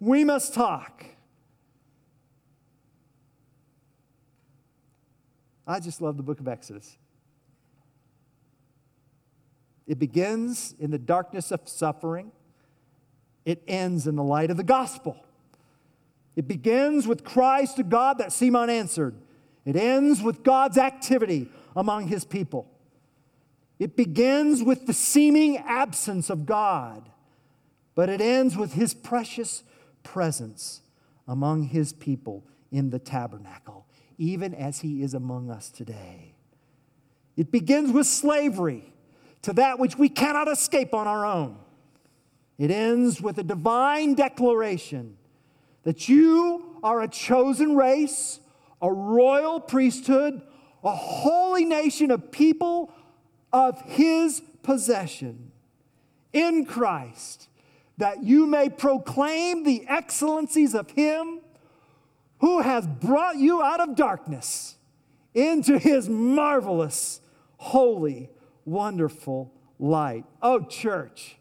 We 0.00 0.24
must 0.24 0.54
talk. 0.54 1.04
I 5.66 5.78
just 5.78 6.00
love 6.00 6.16
the 6.16 6.22
book 6.22 6.40
of 6.40 6.48
Exodus. 6.48 6.96
It 9.86 9.98
begins 9.98 10.74
in 10.80 10.90
the 10.90 10.98
darkness 10.98 11.52
of 11.52 11.68
suffering, 11.68 12.32
it 13.44 13.62
ends 13.68 14.06
in 14.06 14.16
the 14.16 14.24
light 14.24 14.50
of 14.50 14.56
the 14.56 14.64
gospel. 14.64 15.22
It 16.34 16.48
begins 16.48 17.06
with 17.06 17.24
cries 17.24 17.74
to 17.74 17.82
God 17.82 18.16
that 18.18 18.32
seem 18.32 18.56
unanswered. 18.56 19.14
It 19.66 19.76
ends 19.76 20.22
with 20.22 20.42
God's 20.42 20.78
activity 20.78 21.50
among 21.76 22.08
his 22.08 22.24
people. 22.24 22.70
It 23.78 23.96
begins 23.96 24.62
with 24.62 24.86
the 24.86 24.92
seeming 24.92 25.56
absence 25.58 26.30
of 26.30 26.46
God, 26.46 27.10
but 27.94 28.08
it 28.08 28.20
ends 28.20 28.56
with 28.56 28.74
his 28.74 28.94
precious 28.94 29.62
presence 30.02 30.82
among 31.26 31.64
his 31.64 31.92
people 31.92 32.44
in 32.70 32.90
the 32.90 32.98
tabernacle, 32.98 33.86
even 34.18 34.54
as 34.54 34.80
he 34.80 35.02
is 35.02 35.14
among 35.14 35.50
us 35.50 35.70
today. 35.70 36.34
It 37.36 37.50
begins 37.50 37.92
with 37.92 38.06
slavery 38.06 38.92
to 39.42 39.52
that 39.54 39.78
which 39.78 39.98
we 39.98 40.08
cannot 40.08 40.48
escape 40.48 40.94
on 40.94 41.06
our 41.06 41.26
own. 41.26 41.58
It 42.58 42.70
ends 42.70 43.20
with 43.20 43.38
a 43.38 43.42
divine 43.42 44.14
declaration 44.14 45.16
that 45.82 46.08
you 46.08 46.78
are 46.82 47.02
a 47.02 47.08
chosen 47.08 47.76
race, 47.76 48.40
a 48.80 48.92
royal 48.92 49.60
priesthood, 49.60 50.42
a 50.84 50.94
holy 50.94 51.64
nation 51.64 52.10
of 52.10 52.30
people 52.30 52.92
of 53.52 53.80
his 53.82 54.42
possession 54.62 55.50
in 56.32 56.64
Christ, 56.66 57.48
that 57.98 58.22
you 58.22 58.46
may 58.46 58.68
proclaim 58.68 59.64
the 59.64 59.84
excellencies 59.88 60.74
of 60.74 60.90
him 60.90 61.40
who 62.38 62.60
has 62.60 62.86
brought 62.86 63.36
you 63.36 63.62
out 63.62 63.80
of 63.80 63.94
darkness 63.94 64.76
into 65.32 65.78
his 65.78 66.08
marvelous, 66.08 67.20
holy, 67.56 68.30
wonderful 68.64 69.52
light. 69.78 70.24
Oh, 70.42 70.60
church, 70.60 71.36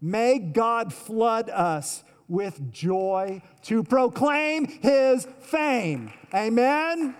May 0.00 0.38
God 0.38 0.92
flood 0.92 1.50
us 1.50 2.04
with 2.28 2.72
joy 2.72 3.42
to 3.62 3.82
proclaim 3.82 4.66
his 4.66 5.26
fame. 5.40 6.12
Amen. 6.32 7.16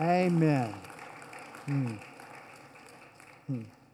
Amen. 0.00 0.74
Hmm. 1.66 1.94